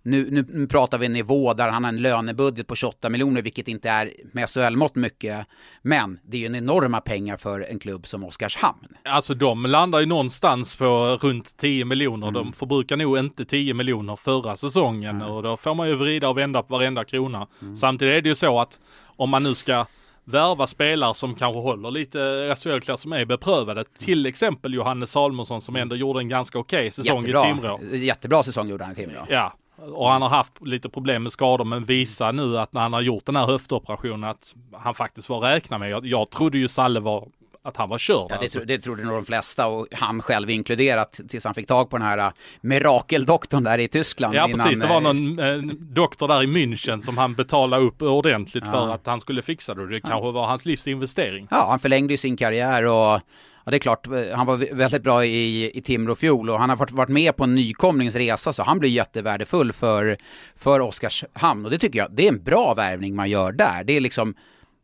[0.06, 3.42] nu, nu, nu pratar vi en nivå där han har en lönebudget på 28 miljoner,
[3.42, 5.48] vilket inte är med SHL-mått mycket.
[5.82, 8.88] Men det är ju en enorma pengar för en klubb som Oskarshamn.
[9.04, 12.32] Alltså de landar ju någonstans på runt 10 miljoner.
[12.32, 16.38] De förbrukar nog inte 10 miljoner förra säsongen och då får man ju vrida och
[16.38, 17.48] vända på varenda krona.
[17.80, 19.86] Samtidigt är det ju så att om man nu ska
[20.24, 23.84] värva spelare som kanske håller lite SHL-klass som är beprövade.
[23.84, 27.80] Till exempel Johannes Salmonsson som ändå gjorde en ganska okej säsong i Timrå.
[27.94, 29.26] Jättebra säsong gjorde han i Timrå.
[29.30, 29.54] Ja,
[29.92, 33.02] och han har haft lite problem med skador men visar nu att när han har
[33.02, 35.90] gjort den här höftoperationen att han faktiskt var att räkna med.
[35.90, 37.28] Jag, jag trodde ju Salle var
[37.66, 38.28] att han var körd.
[38.30, 38.60] Ja, det, alltså.
[38.60, 42.08] det trodde nog de flesta och han själv inkluderat tills han fick tag på den
[42.08, 42.30] här äh,
[42.62, 44.36] mirakeldoktorn där i Tyskland.
[44.36, 47.84] Ja innan, precis, det var äh, någon eh, doktor där i München som han betalade
[47.84, 48.94] upp ordentligt för Ja.
[48.94, 49.90] att han skulle fixa det.
[49.90, 51.48] Det kanske var hans livsinvestering.
[51.52, 52.92] Ja, han förlängde ju sin karriär och
[53.66, 56.60] ja, det är klart, eh, han var vä- väldigt bra i, i Timrå fjol och
[56.60, 60.18] han har varit med på en nykomlingsresa så han blir jättevärdefull för,
[60.56, 63.84] för Oskarshamn och det tycker jag, det är en bra värvning man gör där.
[63.84, 64.36] Det är liksom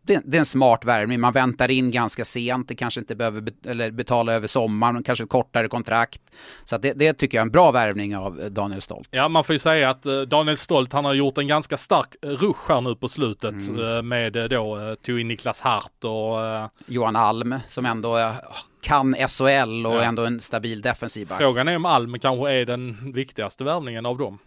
[0.02, 3.16] det, är- det är en smart värvning, man väntar in ganska sent, det kanske inte
[3.16, 6.22] behöver bet- eller betala över sommaren, kanske ett kortare kontrakt.
[6.66, 9.08] Så det, det tycker jag är en bra värvning av eh, Daniel Stolt.
[9.12, 12.16] Ja, man får ju säga att eh, Daniel Stolt, han har gjort en ganska stark
[12.22, 17.16] eh, rush här nu på slutet eh, med då, tog in Niklas Hart och Johan
[17.16, 18.34] Alm som ändå
[18.82, 20.02] kan SHL och Ja.
[20.04, 21.38] ändå en stabil defensiv back.
[21.38, 24.40] frågan är om Alm kanske är den viktigaste värvningen av dem.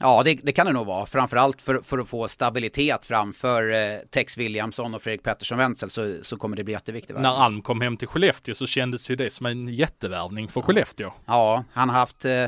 [0.00, 1.06] Ja, det, det kan det nog vara.
[1.06, 6.16] Framförallt för, för att få stabilitet framför eh, Tex Williamson och Fredrik Pettersson Wenzel så,
[6.22, 7.16] så kommer det bli jätteviktigt.
[7.16, 11.12] När Alm kom hem till Skellefteå så kändes ju det som en jättevärvning för Skellefteå.
[11.26, 12.46] Ja, han har haft eh,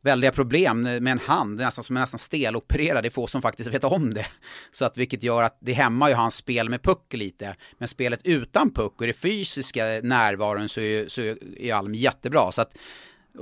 [0.00, 3.04] väldiga problem med en hand, nästan som är nästan stelopererad.
[3.04, 4.26] Det är få som faktiskt vet om det.
[4.72, 7.56] Så att vilket gör att det hämmar ju hans spel med puck lite.
[7.78, 11.20] Men spelet utan puck och det fysiska närvaron så är, så
[11.56, 12.52] är Alm jättebra.
[12.52, 12.76] Så att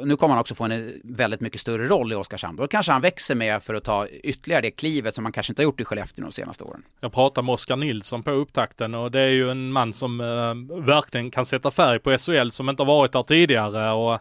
[0.05, 2.57] nu kommer han också få en eh, väldigt mycket större roll i Oskarshamn.
[2.57, 5.63] Då kanske han växer med för att ta ytterligare det klivet som han kanske inte
[5.63, 6.83] har gjort i Skellefteå de senaste åren.
[7.01, 10.77] Jag pratade med Oskar Nilsson på upptakten och det är ju en man som eh,
[10.85, 14.21] verkligen kan sätta färg på SHL som inte har varit där tidigare och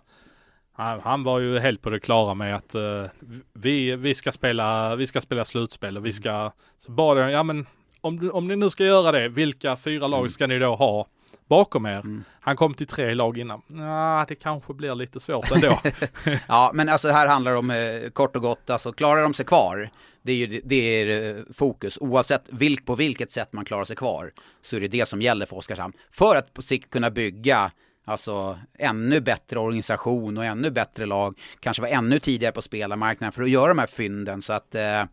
[0.74, 3.06] han, han var ju helt på det klara med att eh,
[3.54, 7.66] vi, vi, ska spela, vi ska spela slutspel och vi ska, så bara, ja men
[8.02, 11.06] om, om ni nu ska göra det, vilka fyra lag ska ni då ha
[11.48, 12.24] bakom er?
[12.40, 13.62] Han kom till tre lag innan.
[13.68, 15.80] Ja, det kanske blir lite svårt ändå.
[16.48, 19.46] Ja, men alltså här handlar det om eh, kort och gott, alltså klarar de sig
[19.46, 19.90] kvar,
[20.22, 21.98] det är ju det är eh, fokus.
[22.02, 24.32] Oavsett vilk, på vilket sätt man klarar sig kvar
[24.62, 25.94] så är det det som gäller för Oskarshamn.
[26.12, 27.72] För att på sikt kunna bygga
[28.08, 31.40] Alltså ännu bättre organisation och ännu bättre lag.
[31.60, 34.42] Kanske vara ännu tidigare på spelarmarknaden för att göra de här fynden.
[34.42, 35.04] Så att eh,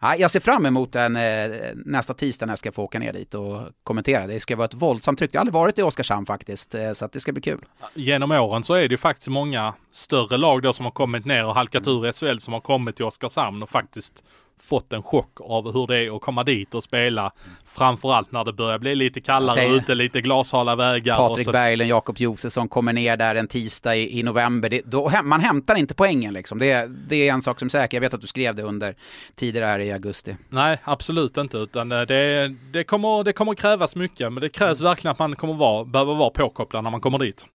[0.00, 3.12] ja, jag ser fram emot den eh, nästa tisdag när jag ska få åka ner
[3.12, 4.26] dit och kommentera.
[4.26, 5.34] Det ska vara ett våldsamt tryck.
[5.34, 6.74] Jag har aldrig varit i Oskarshamn faktiskt.
[6.74, 7.64] Eh, så att det ska bli kul.
[7.94, 11.46] Genom åren så är det ju faktiskt många större lag då som har kommit ner
[11.46, 14.24] och halkat ur i SHL som har kommit till Oskarshamn och faktiskt
[14.62, 17.32] fått en chock av hur det är att komma dit och spela.
[17.64, 19.76] Framförallt när det börjar bli lite kallare Okej.
[19.76, 21.20] ute, lite glashala vägar.
[21.20, 21.52] och Patrik så.
[21.52, 24.68] Berglund, Jakob Josefsson kommer ner där en tisdag i, i november.
[24.68, 26.58] Det, då, man hämtar inte poängen liksom.
[26.58, 27.96] Det, det är en sak som är säker.
[27.96, 28.94] Jag vet att du skrev det under
[29.34, 30.36] tidigare här i augusti.
[30.48, 31.56] Nej, absolut inte.
[31.56, 34.32] Utan eh, det, det, kommer, det kommer krävas mycket.
[34.32, 37.46] Men det krävs verkligen att man kommer vara, behöver vara påkopplad när man kommer dit.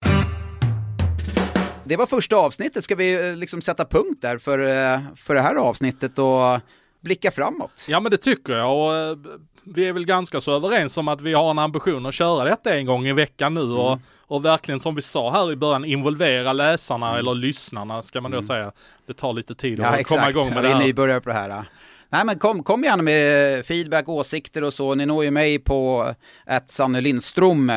[1.85, 2.83] Det var första avsnittet.
[2.83, 6.59] Ska vi eh, liksom sätta punkt där för, eh, för det här avsnittet och
[7.03, 7.85] blicka framåt?
[7.87, 9.17] Ja men det tycker jag och eh,
[9.65, 12.75] vi är väl ganska så överens om att vi har en ambition att köra detta
[12.75, 13.99] en gång i veckan nu och, Mm.
[14.27, 18.41] och verkligen som vi sa här i början involvera läsarna eller lyssnarna ska man då
[18.41, 18.71] säga.
[19.07, 19.99] Det tar lite tid att Mm.
[19.99, 20.29] Ja, komma exakt.
[20.35, 20.83] igång med vi det är här.
[20.85, 21.49] nybörjare på det här.
[21.49, 21.65] ja.
[22.09, 24.95] Nej men kom, kom gärna med feedback, åsikter och så.
[24.95, 26.13] Ni når ju mig på
[26.45, 27.71] att Sanne Lindström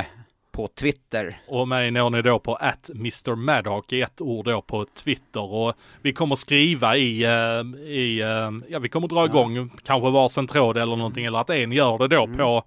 [0.57, 1.39] på Twitter.
[1.49, 5.53] Och mig når ni då på att Mr Maddock i ett ord då på Twitter
[5.55, 10.47] och vi kommer skriva i, eh, i eh, ja vi kommer dra igång kanske varsin
[10.47, 12.37] tråd eller någonting eller att en gör det då Mm.
[12.37, 12.63] på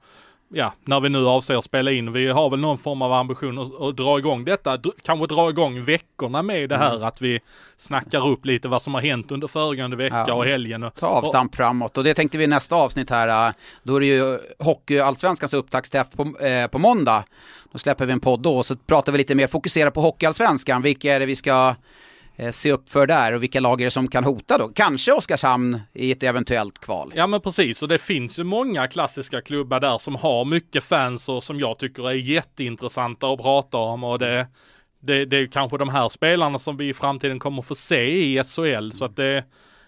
[0.54, 2.14] Ja, när vi nu avser att spela in.
[2.14, 4.78] Vi har väl någon form av ambition att, att dra igång detta.
[4.78, 6.92] Dr- kanske dra igång veckorna med det här.
[6.96, 7.04] Mm.
[7.08, 7.40] Att vi
[7.78, 10.34] snackar upp lite vad som har hänt under föregående vecka Ja.
[10.34, 10.84] och helgen.
[10.84, 13.48] Och, Ta avstamp framåt och det tänkte vi nästa avsnitt här.
[13.48, 17.24] äh, Då är det ju Hockeyallsvenskans upptaktsträff på, eh, på måndag.
[17.72, 20.82] Då släpper vi en podd då och så pratar vi lite mer, fokusera på Hockeyallsvenskan.
[20.82, 21.76] Vilka är det vi ska
[22.40, 24.68] Eh, se upp för där och vilka lag är det som kan hota då?
[24.68, 27.12] Kanske Oskarshamn i ett eventuellt kval.
[27.16, 31.30] Ja men precis och det finns ju många klassiska klubbar där som har mycket fans
[31.30, 34.48] och som jag tycker är jätteintressanta att prata om och det,
[35.00, 38.02] det, det är ju kanske de här spelarna som vi i framtiden kommer få se
[38.02, 39.44] i SHL så att det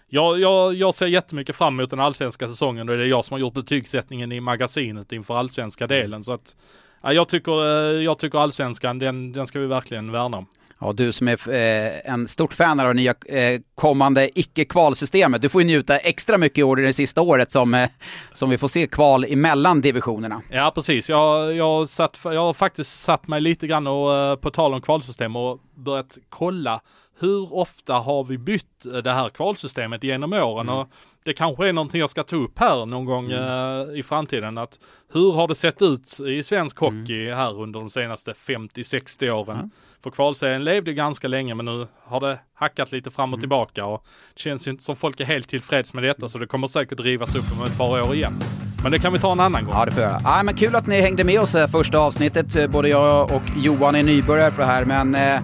[0.08, 3.34] jag, jag, jag ser jättemycket fram emot den allsvenska säsongen och det är jag som
[3.34, 6.56] har gjort betygssättningen i magasinet inför allsvenska delen så att
[7.02, 10.46] ja, jag tycker, eh, jag tycker allsvenskan den, den ska vi verkligen värna om.
[10.82, 15.48] Ja, du som är eh, en stort fan av det nya eh, kommande icke-kvalsystemet, du
[15.48, 17.88] får ju njuta extra mycket i år i det sista året som, eh,
[18.32, 20.42] som vi får se kval emellan divisionerna.
[20.50, 21.08] Ja, precis.
[21.08, 24.80] Jag, jag, satt, jag har faktiskt satt mig lite grann och, eh, på tal om
[24.80, 26.80] kvalsystem och börjat kolla
[27.18, 30.68] hur ofta har vi bytt eh, det här kvalsystemet genom åren?
[30.68, 30.80] Mm.
[30.80, 30.88] Och
[31.24, 33.90] det kanske är någonting jag ska ta upp här någon gång mm.
[33.90, 34.58] eh, i framtiden.
[34.58, 34.78] Att
[35.12, 37.36] hur har det sett ut i svensk hockey mm.
[37.38, 39.56] här under de senaste 50-60 åren?
[39.56, 39.70] Mm.
[40.02, 43.40] För kvalserien levde ganska länge men nu har det hackat lite fram och mm.
[43.40, 46.68] tillbaka och det känns inte som folk är helt tillfreds med detta så det kommer
[46.68, 48.34] säkert drivas upp om ett par år igen.
[48.82, 49.74] Men det kan vi ta en annan gång.
[49.74, 50.20] Ja, det får jag.
[50.24, 52.70] Ja, men kul att ni hängde med oss första avsnittet.
[52.70, 55.40] Både jag och Johan är nybörjare på det här, men eh,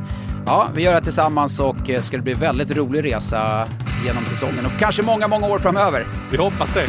[0.49, 3.69] Ja, vi gör det tillsammans och eh, ska det bli väldigt rolig resa
[4.07, 6.07] genom säsongen och kanske många, många år framöver.
[6.31, 6.89] Vi hoppas det.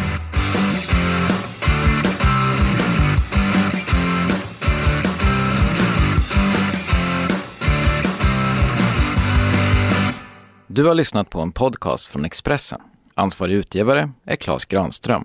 [10.67, 12.81] Du har lyssnat på en podcast från Expressen.
[13.15, 15.23] Ansvarig utgivare är Klas Granström.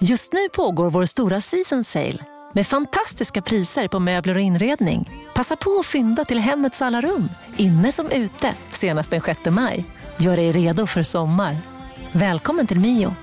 [0.00, 2.18] Just nu pågår vår stora season sale
[2.52, 5.10] med fantastiska priser på möbler och inredning.
[5.34, 9.84] Passa på att fynda till hemmets alla rum, inne som ute, senast den 6 maj.
[10.16, 11.56] Gör dig redo för sommar.
[12.12, 13.14] Välkommen till Mio.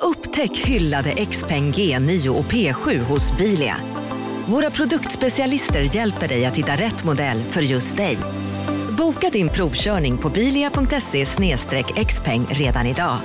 [0.00, 3.76] Upptäck hyllade XPeng G9 och P7 hos Bilia.
[4.46, 8.18] Våra produktspecialister hjälper dig att hitta rätt modell för just dig.
[8.98, 11.24] Boka din provkörning på bilia.se
[12.04, 13.18] xpeng redan idag.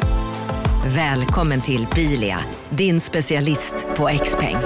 [0.85, 4.57] Välkommen till Bilia, din specialist på X-peng.